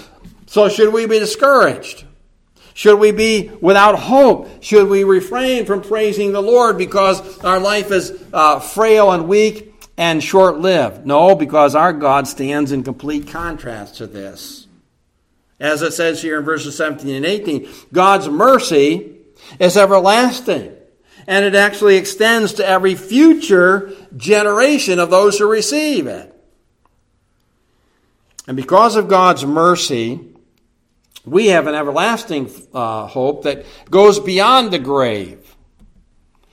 So 0.46 0.68
should 0.68 0.92
we 0.92 1.06
be 1.06 1.18
discouraged? 1.18 2.04
Should 2.72 2.98
we 2.98 3.10
be 3.10 3.48
without 3.60 3.98
hope? 3.98 4.62
Should 4.62 4.88
we 4.88 5.02
refrain 5.04 5.64
from 5.66 5.82
praising 5.82 6.32
the 6.32 6.42
Lord 6.42 6.78
because 6.78 7.38
our 7.42 7.58
life 7.58 7.90
is 7.90 8.12
uh, 8.32 8.60
frail 8.60 9.10
and 9.12 9.28
weak 9.28 9.65
and 9.96 10.22
short 10.22 10.58
lived. 10.58 11.06
No, 11.06 11.34
because 11.34 11.74
our 11.74 11.92
God 11.92 12.28
stands 12.28 12.72
in 12.72 12.82
complete 12.82 13.28
contrast 13.28 13.96
to 13.96 14.06
this. 14.06 14.66
As 15.58 15.82
it 15.82 15.92
says 15.92 16.20
here 16.20 16.38
in 16.38 16.44
verses 16.44 16.76
17 16.76 17.14
and 17.14 17.24
18, 17.24 17.68
God's 17.92 18.28
mercy 18.28 19.16
is 19.58 19.76
everlasting. 19.76 20.74
And 21.26 21.44
it 21.44 21.54
actually 21.54 21.96
extends 21.96 22.54
to 22.54 22.66
every 22.66 22.94
future 22.94 23.92
generation 24.16 24.98
of 24.98 25.10
those 25.10 25.38
who 25.38 25.50
receive 25.50 26.06
it. 26.06 26.32
And 28.46 28.56
because 28.56 28.96
of 28.96 29.08
God's 29.08 29.44
mercy, 29.44 30.20
we 31.24 31.46
have 31.48 31.66
an 31.66 31.74
everlasting 31.74 32.50
uh, 32.72 33.06
hope 33.06 33.42
that 33.42 33.64
goes 33.90 34.20
beyond 34.20 34.72
the 34.72 34.78
grave. 34.78 35.56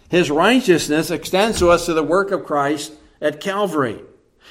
His 0.10 0.32
righteousness 0.32 1.12
extends 1.12 1.60
to 1.60 1.70
us 1.70 1.86
to 1.86 1.94
the 1.94 2.04
work 2.04 2.32
of 2.32 2.46
Christ 2.46 2.94
at 3.24 3.40
Calvary. 3.40 4.00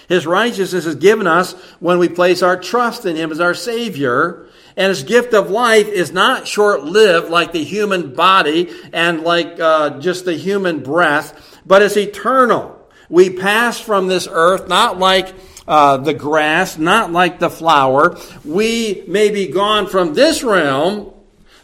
His 0.08 0.26
righteousness 0.26 0.84
is 0.84 0.96
given 0.96 1.28
us 1.28 1.52
when 1.78 1.98
we 1.98 2.08
place 2.08 2.42
our 2.42 2.58
trust 2.58 3.06
in 3.06 3.14
Him 3.14 3.30
as 3.30 3.38
our 3.38 3.54
Savior. 3.54 4.48
And 4.76 4.88
His 4.88 5.04
gift 5.04 5.34
of 5.34 5.50
life 5.50 5.86
is 5.86 6.10
not 6.10 6.48
short 6.48 6.82
lived 6.82 7.30
like 7.30 7.52
the 7.52 7.62
human 7.62 8.14
body 8.14 8.70
and 8.92 9.22
like 9.22 9.60
uh, 9.60 10.00
just 10.00 10.24
the 10.24 10.34
human 10.34 10.82
breath, 10.82 11.60
but 11.64 11.82
it's 11.82 11.96
eternal. 11.96 12.78
We 13.08 13.30
pass 13.30 13.78
from 13.78 14.08
this 14.08 14.26
earth 14.30 14.68
not 14.68 14.98
like 14.98 15.34
uh, 15.68 15.98
the 15.98 16.14
grass, 16.14 16.78
not 16.78 17.12
like 17.12 17.38
the 17.38 17.50
flower. 17.50 18.18
We 18.44 19.04
may 19.06 19.30
be 19.30 19.48
gone 19.48 19.86
from 19.86 20.14
this 20.14 20.42
realm, 20.42 21.12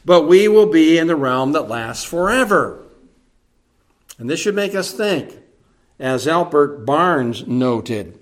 but 0.04 0.28
we 0.28 0.46
will 0.48 0.70
be 0.70 0.98
in 0.98 1.06
the 1.06 1.16
realm 1.16 1.52
that 1.52 1.68
lasts 1.68 2.04
forever. 2.04 2.84
And 4.18 4.28
this 4.28 4.40
should 4.40 4.54
make 4.54 4.74
us 4.74 4.92
think, 4.92 5.36
as 5.98 6.28
Albert 6.28 6.84
Barnes 6.84 7.46
noted 7.46 8.18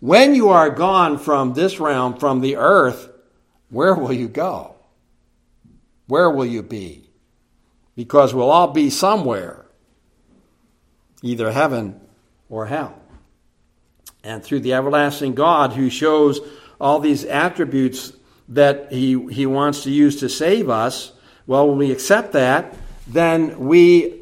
when 0.00 0.34
you 0.34 0.48
are 0.48 0.68
gone 0.68 1.16
from 1.16 1.54
this 1.54 1.78
realm, 1.78 2.16
from 2.18 2.40
the 2.40 2.56
earth, 2.56 3.08
where 3.70 3.94
will 3.94 4.12
you 4.12 4.26
go? 4.26 4.74
Where 6.08 6.28
will 6.28 6.44
you 6.44 6.62
be? 6.62 7.08
Because 7.94 8.34
we'll 8.34 8.50
all 8.50 8.68
be 8.72 8.90
somewhere, 8.90 9.64
either 11.22 11.52
heaven 11.52 12.00
or 12.48 12.66
hell. 12.66 12.98
And 14.24 14.42
through 14.42 14.60
the 14.60 14.74
everlasting 14.74 15.34
God 15.34 15.72
who 15.72 15.88
shows 15.88 16.40
all 16.80 16.98
these 16.98 17.24
attributes 17.24 18.12
that 18.48 18.92
he, 18.92 19.24
he 19.30 19.46
wants 19.46 19.84
to 19.84 19.90
use 19.90 20.18
to 20.18 20.28
save 20.28 20.68
us, 20.68 21.12
well, 21.46 21.68
when 21.68 21.78
we 21.78 21.92
accept 21.92 22.32
that, 22.32 22.74
then 23.06 23.58
we 23.60 24.21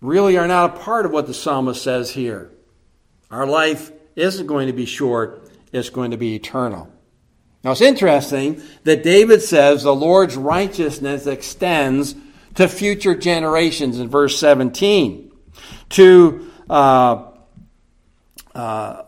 really 0.00 0.36
are 0.36 0.48
not 0.48 0.76
a 0.76 0.78
part 0.80 1.06
of 1.06 1.12
what 1.12 1.26
the 1.26 1.34
psalmist 1.34 1.82
says 1.82 2.10
here. 2.10 2.50
Our 3.30 3.46
life 3.46 3.92
isn't 4.16 4.46
going 4.46 4.66
to 4.66 4.72
be 4.72 4.86
short, 4.86 5.50
it's 5.72 5.90
going 5.90 6.10
to 6.10 6.16
be 6.16 6.34
eternal. 6.34 6.90
Now 7.62 7.72
it's 7.72 7.80
interesting 7.80 8.62
that 8.84 9.02
David 9.02 9.42
says 9.42 9.82
the 9.82 9.94
Lord's 9.94 10.36
righteousness 10.36 11.26
extends 11.26 12.14
to 12.54 12.68
future 12.68 13.14
generations 13.14 13.98
in 13.98 14.08
verse 14.08 14.38
17. 14.38 15.30
To 15.90 16.50
uh, 16.68 17.30
uh, 18.54 19.02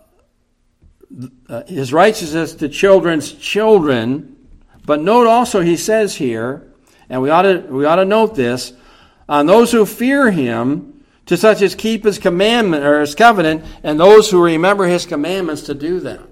uh, 1.49 1.65
his 1.65 1.93
righteousness 1.93 2.55
to 2.55 2.69
children's 2.69 3.33
children. 3.33 4.37
But 4.85 5.01
note 5.01 5.27
also, 5.27 5.61
he 5.61 5.77
says 5.77 6.17
here, 6.17 6.73
and 7.09 7.21
we 7.23 7.31
ought 7.31 7.43
to, 7.43 7.59
we 7.69 7.85
ought 7.85 7.97
to 7.97 8.05
note 8.05 8.35
this, 8.35 8.73
on 9.29 9.47
those 9.47 9.73
who 9.73 9.87
fear 9.87 10.31
him, 10.31 11.05
to 11.27 11.37
such 11.37 11.63
as 11.63 11.75
keep 11.75 12.05
his 12.05 12.19
commandment 12.19 12.85
or 12.85 13.01
his 13.01 13.15
covenant, 13.15 13.65
and 13.83 13.99
those 13.99 14.31
who 14.31 14.43
remember 14.43 14.87
his 14.87 15.07
commandments 15.07 15.63
to 15.63 15.75
do 15.75 16.01
them. 16.01 16.29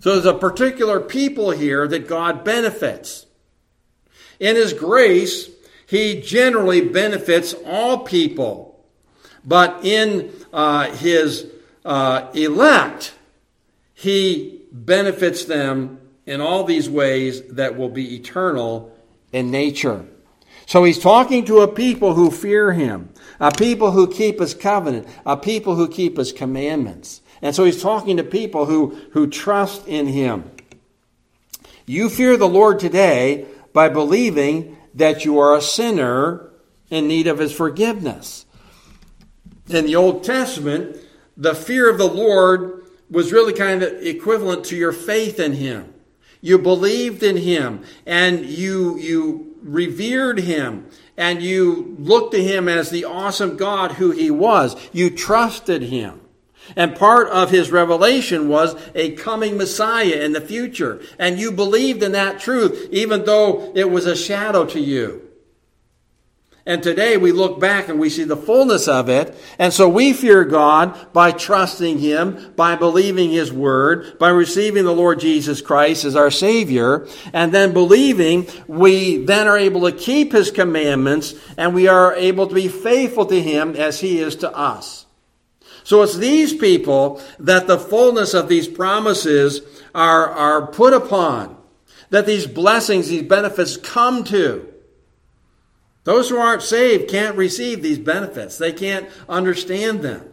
So 0.00 0.14
there's 0.14 0.26
a 0.26 0.34
particular 0.34 1.00
people 1.00 1.52
here 1.52 1.86
that 1.86 2.08
God 2.08 2.44
benefits. 2.44 3.26
In 4.40 4.56
his 4.56 4.72
grace, 4.72 5.48
he 5.86 6.20
generally 6.20 6.80
benefits 6.80 7.54
all 7.64 7.98
people. 7.98 8.84
But 9.44 9.84
in 9.84 10.32
uh, 10.52 10.90
his 10.90 11.46
uh, 11.84 12.30
elect, 12.34 13.14
he 13.94 14.62
benefits 14.72 15.44
them 15.44 16.00
in 16.26 16.40
all 16.40 16.64
these 16.64 16.90
ways 16.90 17.42
that 17.50 17.76
will 17.76 17.88
be 17.88 18.16
eternal 18.16 18.92
in 19.32 19.50
nature. 19.50 20.04
So 20.72 20.84
he's 20.84 20.98
talking 20.98 21.44
to 21.44 21.60
a 21.60 21.68
people 21.68 22.14
who 22.14 22.30
fear 22.30 22.72
him, 22.72 23.10
a 23.38 23.52
people 23.52 23.90
who 23.90 24.10
keep 24.10 24.40
his 24.40 24.54
covenant, 24.54 25.06
a 25.26 25.36
people 25.36 25.76
who 25.76 25.86
keep 25.86 26.16
his 26.16 26.32
commandments. 26.32 27.20
And 27.42 27.54
so 27.54 27.64
he's 27.64 27.82
talking 27.82 28.16
to 28.16 28.24
people 28.24 28.64
who, 28.64 28.98
who 29.10 29.26
trust 29.26 29.86
in 29.86 30.06
him. 30.06 30.50
You 31.84 32.08
fear 32.08 32.38
the 32.38 32.48
Lord 32.48 32.80
today 32.80 33.44
by 33.74 33.90
believing 33.90 34.78
that 34.94 35.26
you 35.26 35.38
are 35.40 35.54
a 35.54 35.60
sinner 35.60 36.50
in 36.88 37.06
need 37.06 37.26
of 37.26 37.38
his 37.38 37.52
forgiveness. 37.52 38.46
In 39.68 39.84
the 39.84 39.96
Old 39.96 40.24
Testament, 40.24 40.96
the 41.36 41.54
fear 41.54 41.90
of 41.90 41.98
the 41.98 42.08
Lord 42.08 42.86
was 43.10 43.30
really 43.30 43.52
kind 43.52 43.82
of 43.82 43.92
equivalent 44.00 44.64
to 44.64 44.76
your 44.76 44.92
faith 44.92 45.38
in 45.38 45.52
him. 45.52 45.92
You 46.40 46.58
believed 46.58 47.22
in 47.22 47.36
him 47.36 47.84
and 48.06 48.46
you, 48.46 48.96
you 48.96 49.51
revered 49.62 50.40
him 50.40 50.86
and 51.16 51.42
you 51.42 51.96
looked 51.98 52.32
to 52.32 52.42
him 52.42 52.68
as 52.68 52.90
the 52.90 53.04
awesome 53.04 53.56
God 53.56 53.92
who 53.92 54.10
he 54.10 54.30
was. 54.30 54.76
You 54.92 55.10
trusted 55.10 55.82
him. 55.82 56.20
And 56.76 56.96
part 56.96 57.28
of 57.28 57.50
his 57.50 57.70
revelation 57.70 58.48
was 58.48 58.76
a 58.94 59.12
coming 59.12 59.56
Messiah 59.56 60.20
in 60.22 60.32
the 60.32 60.40
future. 60.40 61.02
And 61.18 61.38
you 61.38 61.52
believed 61.52 62.02
in 62.02 62.12
that 62.12 62.40
truth, 62.40 62.88
even 62.92 63.24
though 63.24 63.72
it 63.74 63.90
was 63.90 64.06
a 64.06 64.16
shadow 64.16 64.64
to 64.66 64.80
you. 64.80 65.28
And 66.64 66.80
today 66.80 67.16
we 67.16 67.32
look 67.32 67.58
back 67.58 67.88
and 67.88 67.98
we 67.98 68.08
see 68.08 68.22
the 68.22 68.36
fullness 68.36 68.86
of 68.86 69.08
it. 69.08 69.36
And 69.58 69.72
so 69.72 69.88
we 69.88 70.12
fear 70.12 70.44
God 70.44 71.12
by 71.12 71.32
trusting 71.32 71.98
Him, 71.98 72.52
by 72.54 72.76
believing 72.76 73.30
His 73.30 73.52
Word, 73.52 74.16
by 74.20 74.28
receiving 74.28 74.84
the 74.84 74.94
Lord 74.94 75.18
Jesus 75.18 75.60
Christ 75.60 76.04
as 76.04 76.14
our 76.14 76.30
Savior, 76.30 77.08
and 77.32 77.52
then 77.52 77.72
believing 77.72 78.46
we 78.68 79.24
then 79.24 79.48
are 79.48 79.58
able 79.58 79.90
to 79.90 79.96
keep 79.96 80.32
His 80.32 80.52
commandments 80.52 81.34
and 81.56 81.74
we 81.74 81.88
are 81.88 82.14
able 82.14 82.46
to 82.46 82.54
be 82.54 82.68
faithful 82.68 83.26
to 83.26 83.42
Him 83.42 83.74
as 83.74 83.98
He 83.98 84.20
is 84.20 84.36
to 84.36 84.56
us. 84.56 85.06
So 85.82 86.02
it's 86.02 86.16
these 86.16 86.54
people 86.54 87.20
that 87.40 87.66
the 87.66 87.78
fullness 87.78 88.34
of 88.34 88.48
these 88.48 88.68
promises 88.68 89.62
are, 89.96 90.30
are 90.30 90.68
put 90.68 90.92
upon, 90.92 91.56
that 92.10 92.24
these 92.24 92.46
blessings, 92.46 93.08
these 93.08 93.24
benefits 93.24 93.76
come 93.76 94.22
to. 94.24 94.71
Those 96.04 96.28
who 96.28 96.36
aren't 96.36 96.62
saved 96.62 97.10
can't 97.10 97.36
receive 97.36 97.82
these 97.82 97.98
benefits. 97.98 98.58
They 98.58 98.72
can't 98.72 99.08
understand 99.28 100.02
them. 100.02 100.28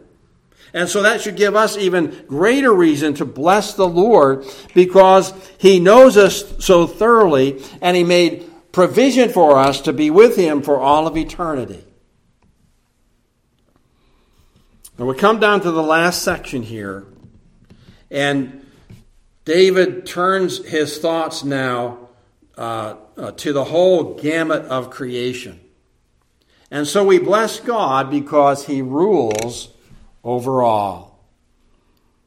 And 0.72 0.88
so 0.88 1.02
that 1.02 1.20
should 1.20 1.36
give 1.36 1.56
us 1.56 1.76
even 1.76 2.24
greater 2.26 2.72
reason 2.72 3.14
to 3.14 3.24
bless 3.24 3.74
the 3.74 3.88
Lord 3.88 4.46
because 4.74 5.32
He 5.58 5.80
knows 5.80 6.16
us 6.16 6.64
so 6.64 6.86
thoroughly 6.86 7.62
and 7.80 7.96
He 7.96 8.04
made 8.04 8.48
provision 8.72 9.30
for 9.30 9.58
us 9.58 9.80
to 9.82 9.92
be 9.92 10.10
with 10.10 10.36
Him 10.36 10.62
for 10.62 10.78
all 10.78 11.06
of 11.06 11.16
eternity. 11.16 11.84
Now 14.98 15.06
we 15.06 15.16
come 15.16 15.40
down 15.40 15.62
to 15.62 15.70
the 15.70 15.82
last 15.82 16.22
section 16.22 16.62
here, 16.62 17.06
and 18.10 18.66
David 19.46 20.04
turns 20.04 20.62
his 20.64 20.98
thoughts 20.98 21.42
now 21.42 22.10
uh, 22.58 22.96
uh, 23.20 23.32
to 23.32 23.52
the 23.52 23.64
whole 23.64 24.14
gamut 24.14 24.64
of 24.64 24.90
creation. 24.90 25.60
And 26.70 26.86
so 26.86 27.04
we 27.04 27.18
bless 27.18 27.60
God 27.60 28.10
because 28.10 28.66
he 28.66 28.80
rules 28.80 29.68
over 30.24 30.62
all. 30.62 31.26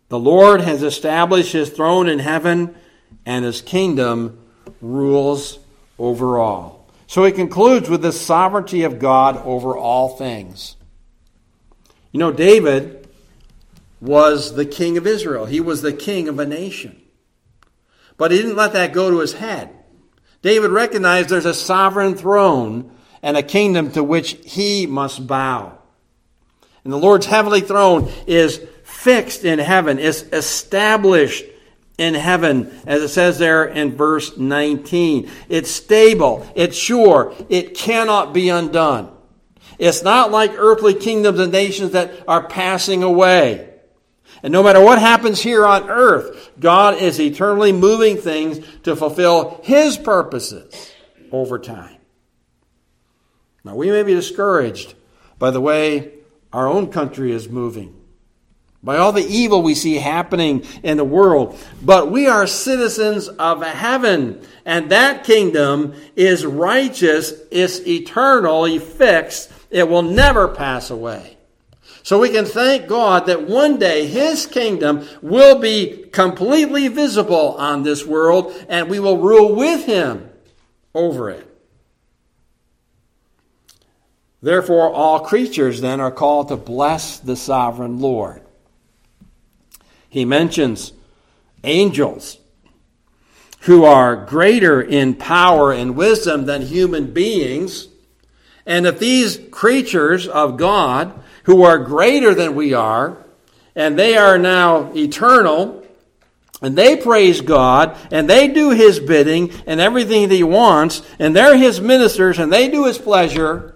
The 0.09 0.19
Lord 0.19 0.61
has 0.61 0.83
established 0.83 1.53
his 1.53 1.69
throne 1.69 2.07
in 2.07 2.19
heaven, 2.19 2.75
and 3.25 3.43
his 3.43 3.61
kingdom 3.61 4.39
rules 4.81 5.57
over 5.97 6.37
all. 6.37 6.87
So 7.07 7.25
he 7.25 7.31
concludes 7.31 7.89
with 7.89 8.03
the 8.03 8.11
sovereignty 8.11 8.83
of 8.83 8.99
God 8.99 9.37
over 9.37 9.75
all 9.75 10.09
things. 10.09 10.75
You 12.11 12.19
know, 12.19 12.31
David 12.31 13.07
was 13.99 14.53
the 14.55 14.65
king 14.65 14.97
of 14.97 15.07
Israel, 15.07 15.45
he 15.45 15.59
was 15.59 15.81
the 15.81 15.93
king 15.93 16.27
of 16.27 16.37
a 16.37 16.45
nation. 16.45 17.01
But 18.17 18.29
he 18.29 18.37
didn't 18.37 18.57
let 18.57 18.73
that 18.73 18.93
go 18.93 19.09
to 19.09 19.19
his 19.19 19.33
head. 19.33 19.82
David 20.43 20.71
recognized 20.71 21.29
there's 21.29 21.45
a 21.45 21.53
sovereign 21.53 22.15
throne 22.15 22.91
and 23.23 23.35
a 23.35 23.41
kingdom 23.41 23.91
to 23.93 24.03
which 24.03 24.37
he 24.45 24.85
must 24.85 25.25
bow. 25.25 25.79
And 26.83 26.91
the 26.91 26.97
Lord's 26.97 27.25
heavenly 27.25 27.61
throne 27.61 28.11
is 28.27 28.61
fixed 28.83 29.45
in 29.45 29.57
heaven, 29.57 29.99
is 29.99 30.23
established 30.33 31.45
in 31.97 32.13
heaven, 32.13 32.77
as 32.85 33.01
it 33.01 33.07
says 33.07 33.39
there 33.39 33.63
in 33.63 33.95
verse 33.95 34.37
19. 34.37 35.31
It's 35.47 35.71
stable, 35.71 36.45
it's 36.55 36.75
sure, 36.75 37.33
it 37.49 37.75
cannot 37.75 38.33
be 38.33 38.49
undone. 38.49 39.11
It's 39.79 40.03
not 40.03 40.29
like 40.29 40.51
earthly 40.57 40.93
kingdoms 40.93 41.39
and 41.39 41.51
nations 41.51 41.91
that 41.91 42.11
are 42.27 42.47
passing 42.47 43.01
away. 43.01 43.72
And 44.43 44.51
no 44.51 44.61
matter 44.61 44.81
what 44.81 44.99
happens 44.99 45.39
here 45.41 45.65
on 45.65 45.89
earth, 45.89 46.51
God 46.59 47.01
is 47.01 47.19
eternally 47.19 47.71
moving 47.71 48.17
things 48.17 48.59
to 48.83 48.95
fulfill 48.95 49.61
His 49.63 49.97
purposes 49.97 50.91
over 51.31 51.57
time. 51.57 51.95
Now, 53.63 53.75
we 53.75 53.89
may 53.89 54.03
be 54.03 54.13
discouraged 54.13 54.95
by 55.39 55.51
the 55.51 55.61
way 55.61 56.11
our 56.51 56.67
own 56.67 56.91
country 56.91 57.31
is 57.31 57.47
moving, 57.47 57.95
by 58.83 58.97
all 58.97 59.13
the 59.13 59.25
evil 59.25 59.61
we 59.61 59.75
see 59.75 59.95
happening 59.95 60.65
in 60.83 60.97
the 60.97 61.05
world, 61.05 61.57
but 61.81 62.11
we 62.11 62.27
are 62.27 62.45
citizens 62.45 63.29
of 63.29 63.63
heaven, 63.63 64.41
and 64.65 64.91
that 64.91 65.23
kingdom 65.23 65.93
is 66.17 66.45
righteous, 66.45 67.33
it's 67.49 67.79
eternally 67.87 68.77
fixed, 68.77 69.49
it 69.71 69.87
will 69.87 70.01
never 70.01 70.49
pass 70.49 70.89
away. 70.89 71.32
So 72.03 72.19
we 72.19 72.29
can 72.29 72.45
thank 72.45 72.87
God 72.87 73.27
that 73.27 73.47
one 73.47 73.79
day 73.79 74.05
His 74.07 74.45
kingdom 74.45 75.07
will 75.21 75.59
be 75.59 76.05
completely 76.11 76.89
visible 76.89 77.55
on 77.57 77.83
this 77.83 78.05
world 78.05 78.53
and 78.67 78.89
we 78.89 78.99
will 78.99 79.17
rule 79.17 79.55
with 79.55 79.85
Him 79.85 80.29
over 80.93 81.29
it. 81.29 81.49
Therefore, 84.41 84.91
all 84.91 85.21
creatures 85.21 85.79
then 85.79 86.01
are 86.01 86.11
called 86.11 86.49
to 86.49 86.57
bless 86.57 87.17
the 87.17 87.37
sovereign 87.37 87.99
Lord. 87.99 88.41
He 90.09 90.25
mentions 90.25 90.91
angels 91.63 92.37
who 93.61 93.85
are 93.85 94.25
greater 94.25 94.81
in 94.81 95.15
power 95.15 95.71
and 95.71 95.95
wisdom 95.95 96.45
than 96.45 96.63
human 96.63 97.13
beings. 97.13 97.87
And 98.65 98.85
if 98.85 98.99
these 98.99 99.39
creatures 99.49 100.27
of 100.27 100.57
God, 100.57 101.22
who 101.43 101.63
are 101.63 101.77
greater 101.77 102.33
than 102.33 102.55
we 102.55 102.73
are, 102.73 103.17
and 103.75 103.97
they 103.97 104.17
are 104.17 104.37
now 104.37 104.91
eternal, 104.95 105.83
and 106.61 106.77
they 106.77 106.95
praise 106.95 107.41
God, 107.41 107.97
and 108.11 108.29
they 108.29 108.47
do 108.47 108.71
His 108.71 108.99
bidding 108.99 109.51
and 109.67 109.79
everything 109.79 110.29
that 110.29 110.35
He 110.35 110.43
wants, 110.43 111.01
and 111.19 111.35
they're 111.35 111.57
His 111.57 111.81
ministers, 111.81 112.39
and 112.39 112.51
they 112.51 112.69
do 112.69 112.85
His 112.85 112.97
pleasure, 112.97 113.75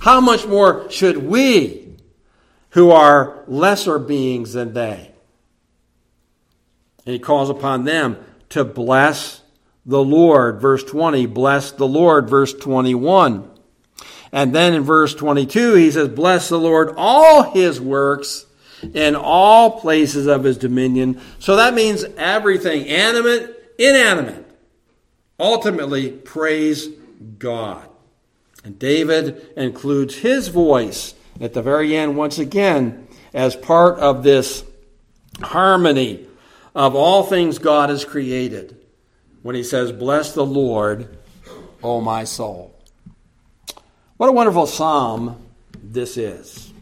how 0.00 0.20
much 0.20 0.46
more 0.46 0.90
should 0.90 1.18
we, 1.18 1.96
who 2.70 2.90
are 2.90 3.44
lesser 3.46 3.98
beings 3.98 4.52
than 4.52 4.74
they? 4.74 5.12
And 7.06 7.12
He 7.12 7.18
calls 7.18 7.50
upon 7.50 7.84
them 7.84 8.16
to 8.50 8.64
bless 8.64 9.42
the 9.86 10.02
Lord. 10.02 10.60
Verse 10.60 10.82
20, 10.82 11.26
bless 11.26 11.70
the 11.70 11.86
Lord. 11.86 12.28
Verse 12.28 12.52
21. 12.52 13.50
And 14.34 14.52
then 14.52 14.74
in 14.74 14.82
verse 14.82 15.14
22, 15.14 15.74
he 15.74 15.92
says, 15.92 16.08
Bless 16.08 16.48
the 16.48 16.58
Lord, 16.58 16.92
all 16.96 17.52
his 17.52 17.80
works 17.80 18.46
in 18.92 19.14
all 19.14 19.80
places 19.80 20.26
of 20.26 20.42
his 20.42 20.58
dominion. 20.58 21.20
So 21.38 21.54
that 21.54 21.72
means 21.72 22.02
everything, 22.16 22.88
animate, 22.88 23.54
inanimate. 23.78 24.44
Ultimately, 25.38 26.10
praise 26.10 26.88
God. 27.38 27.88
And 28.64 28.76
David 28.76 29.52
includes 29.56 30.16
his 30.16 30.48
voice 30.48 31.14
at 31.40 31.52
the 31.52 31.62
very 31.62 31.96
end, 31.96 32.16
once 32.16 32.40
again, 32.40 33.06
as 33.32 33.54
part 33.54 34.00
of 34.00 34.24
this 34.24 34.64
harmony 35.42 36.26
of 36.74 36.96
all 36.96 37.22
things 37.22 37.60
God 37.60 37.88
has 37.88 38.04
created 38.04 38.84
when 39.42 39.54
he 39.54 39.62
says, 39.62 39.92
Bless 39.92 40.34
the 40.34 40.44
Lord, 40.44 41.18
O 41.84 42.00
my 42.00 42.24
soul. 42.24 42.73
What 44.24 44.30
a 44.30 44.32
wonderful 44.32 44.66
psalm 44.66 45.36
this 45.82 46.16
is. 46.16 46.72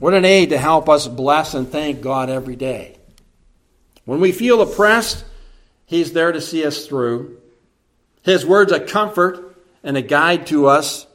What 0.00 0.12
an 0.12 0.24
aid 0.24 0.50
to 0.50 0.58
help 0.58 0.88
us 0.88 1.06
bless 1.06 1.54
and 1.54 1.68
thank 1.68 2.00
God 2.00 2.30
every 2.30 2.56
day. 2.56 2.98
When 4.04 4.18
we 4.18 4.32
feel 4.32 4.60
oppressed, 4.60 5.24
He's 5.86 6.12
there 6.14 6.32
to 6.32 6.40
see 6.40 6.66
us 6.66 6.84
through. 6.84 7.40
His 8.22 8.44
word's 8.44 8.72
a 8.72 8.80
comfort 8.80 9.56
and 9.84 9.96
a 9.96 10.02
guide 10.02 10.48
to 10.48 10.66
us. 10.66 11.06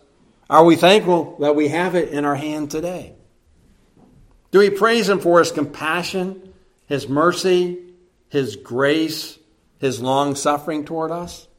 Are 0.49 0.63
we 0.63 0.77
thankful 0.77 1.35
that 1.41 1.57
we 1.57 1.67
have 1.67 1.95
it 1.95 2.13
in 2.13 2.23
our 2.23 2.35
hand 2.35 2.71
today? 2.71 3.11
Do 4.51 4.59
we 4.59 4.69
praise 4.69 5.09
Him 5.09 5.19
for 5.19 5.39
His 5.39 5.51
compassion, 5.51 6.53
His 6.85 7.09
mercy, 7.09 7.79
His 8.29 8.55
grace, 8.55 9.37
His 9.79 9.99
long 9.99 10.35
suffering 10.35 10.85
toward 10.85 11.11
us? 11.11 11.49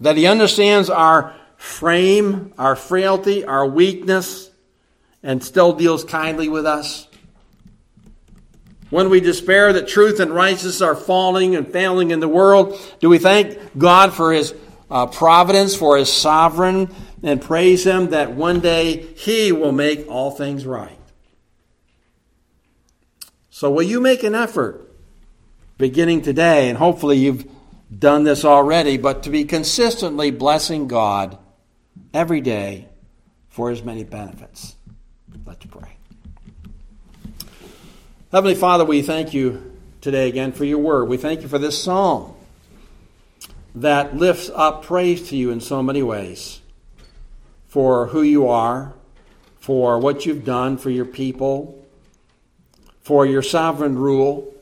That 0.00 0.16
He 0.16 0.26
understands 0.26 0.88
our 0.88 1.36
frame, 1.56 2.52
our 2.58 2.76
frailty, 2.76 3.44
our 3.44 3.66
weakness, 3.66 4.50
and 5.22 5.42
still 5.42 5.72
deals 5.72 6.04
kindly 6.04 6.48
with 6.48 6.66
us? 6.66 7.08
When 8.90 9.10
we 9.10 9.20
despair 9.20 9.72
that 9.72 9.88
truth 9.88 10.20
and 10.20 10.32
righteousness 10.32 10.80
are 10.80 10.94
falling 10.94 11.56
and 11.56 11.70
failing 11.70 12.12
in 12.12 12.20
the 12.20 12.28
world, 12.28 12.78
do 13.00 13.08
we 13.08 13.18
thank 13.18 13.58
God 13.76 14.12
for 14.12 14.32
His 14.32 14.54
uh, 14.90 15.06
providence, 15.06 15.74
for 15.74 15.96
His 15.96 16.12
sovereign, 16.12 16.94
and 17.22 17.42
praise 17.42 17.84
Him 17.84 18.10
that 18.10 18.32
one 18.32 18.60
day 18.60 18.98
He 19.14 19.50
will 19.50 19.72
make 19.72 20.06
all 20.08 20.30
things 20.30 20.64
right? 20.64 20.98
So, 23.50 23.70
will 23.70 23.82
you 23.82 24.00
make 24.00 24.22
an 24.22 24.34
effort 24.34 24.86
beginning 25.78 26.22
today, 26.22 26.68
and 26.68 26.78
hopefully 26.78 27.18
you've 27.18 27.50
done 27.96 28.24
this 28.24 28.44
already, 28.44 28.96
but 28.96 29.22
to 29.24 29.30
be 29.30 29.44
consistently 29.44 30.30
blessing 30.30 30.88
God 30.88 31.38
every 32.16 32.40
day 32.40 32.88
for 33.50 33.68
his 33.68 33.82
many 33.82 34.02
benefits. 34.02 34.74
Let's 35.44 35.66
pray. 35.66 35.98
Heavenly 38.32 38.54
Father, 38.54 38.86
we 38.86 39.02
thank 39.02 39.34
you 39.34 39.76
today 40.00 40.26
again 40.28 40.52
for 40.52 40.64
your 40.64 40.78
word. 40.78 41.10
We 41.10 41.18
thank 41.18 41.42
you 41.42 41.48
for 41.48 41.58
this 41.58 41.80
psalm 41.80 42.34
that 43.74 44.16
lifts 44.16 44.50
up 44.54 44.82
praise 44.82 45.28
to 45.28 45.36
you 45.36 45.50
in 45.50 45.60
so 45.60 45.82
many 45.82 46.02
ways 46.02 46.62
for 47.68 48.06
who 48.06 48.22
you 48.22 48.48
are, 48.48 48.94
for 49.58 49.98
what 49.98 50.24
you've 50.24 50.44
done 50.44 50.78
for 50.78 50.88
your 50.88 51.04
people, 51.04 51.86
for 53.02 53.26
your 53.26 53.42
sovereign 53.42 53.98
rule, 53.98 54.54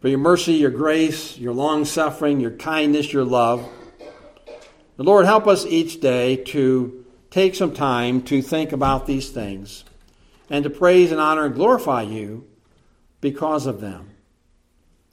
for 0.00 0.08
your 0.08 0.18
mercy, 0.18 0.54
your 0.54 0.70
grace, 0.70 1.36
your 1.36 1.52
long 1.52 1.84
suffering, 1.84 2.40
your 2.40 2.52
kindness, 2.52 3.12
your 3.12 3.24
love. 3.24 3.68
The 4.98 5.04
Lord, 5.04 5.26
help 5.26 5.46
us 5.46 5.64
each 5.64 6.00
day 6.00 6.34
to 6.46 7.04
take 7.30 7.54
some 7.54 7.72
time 7.72 8.20
to 8.22 8.42
think 8.42 8.72
about 8.72 9.06
these 9.06 9.30
things 9.30 9.84
and 10.50 10.64
to 10.64 10.70
praise 10.70 11.12
and 11.12 11.20
honor 11.20 11.44
and 11.44 11.54
glorify 11.54 12.02
you 12.02 12.48
because 13.20 13.66
of 13.66 13.80
them. 13.80 14.10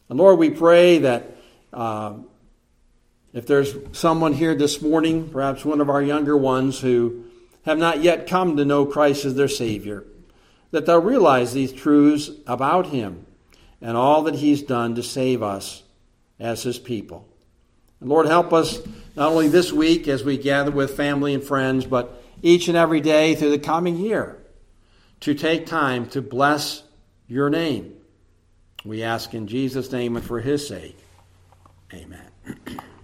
And 0.10 0.18
Lord, 0.18 0.40
we 0.40 0.50
pray 0.50 0.98
that 0.98 1.38
uh, 1.72 2.16
if 3.32 3.46
there's 3.46 3.76
someone 3.92 4.34
here 4.34 4.56
this 4.56 4.82
morning, 4.82 5.30
perhaps 5.30 5.64
one 5.64 5.80
of 5.80 5.90
our 5.92 6.02
younger 6.02 6.36
ones 6.36 6.80
who 6.80 7.26
have 7.66 7.78
not 7.78 8.02
yet 8.02 8.26
come 8.26 8.58
to 8.58 8.66
know 8.66 8.88
Christ 8.88 9.24
as 9.24 9.36
their 9.36 9.48
Savior, 9.48 10.04
that 10.72 10.88
they'll 10.88 11.00
realize 11.00 11.54
these 11.54 11.72
truths 11.72 12.32
about 12.48 12.88
Him 12.88 13.28
and 13.82 13.96
all 13.96 14.24
that 14.24 14.36
He's 14.36 14.64
done 14.64 14.96
to 14.96 15.04
save 15.04 15.44
us 15.44 15.84
as 16.40 16.64
His 16.64 16.80
people. 16.80 17.30
And 18.06 18.12
Lord, 18.12 18.28
help 18.28 18.53
us 18.53 18.80
not 19.16 19.32
only 19.32 19.47
this 19.47 19.74
week 19.74 20.08
as 20.08 20.24
we 20.24 20.38
gather 20.38 20.70
with 20.70 20.95
family 20.95 21.34
and 21.34 21.43
friends, 21.43 21.88
but 21.88 22.22
each 22.43 22.68
and 22.68 22.78
every 22.78 23.01
day 23.01 23.34
through 23.34 23.49
the 23.49 23.58
coming 23.58 23.97
year 23.97 24.38
to 25.22 25.34
take 25.34 25.66
time 25.66 26.08
to 26.10 26.22
bless 26.22 26.84
your 27.28 27.49
name. 27.49 27.95
We 28.86 29.01
ask 29.01 29.34
in 29.34 29.47
Jesus' 29.47 29.91
name 29.91 30.16
and 30.18 30.24
for 30.24 30.39
his 30.39 30.68
sake. 30.68 30.99
Amen. 31.91 32.30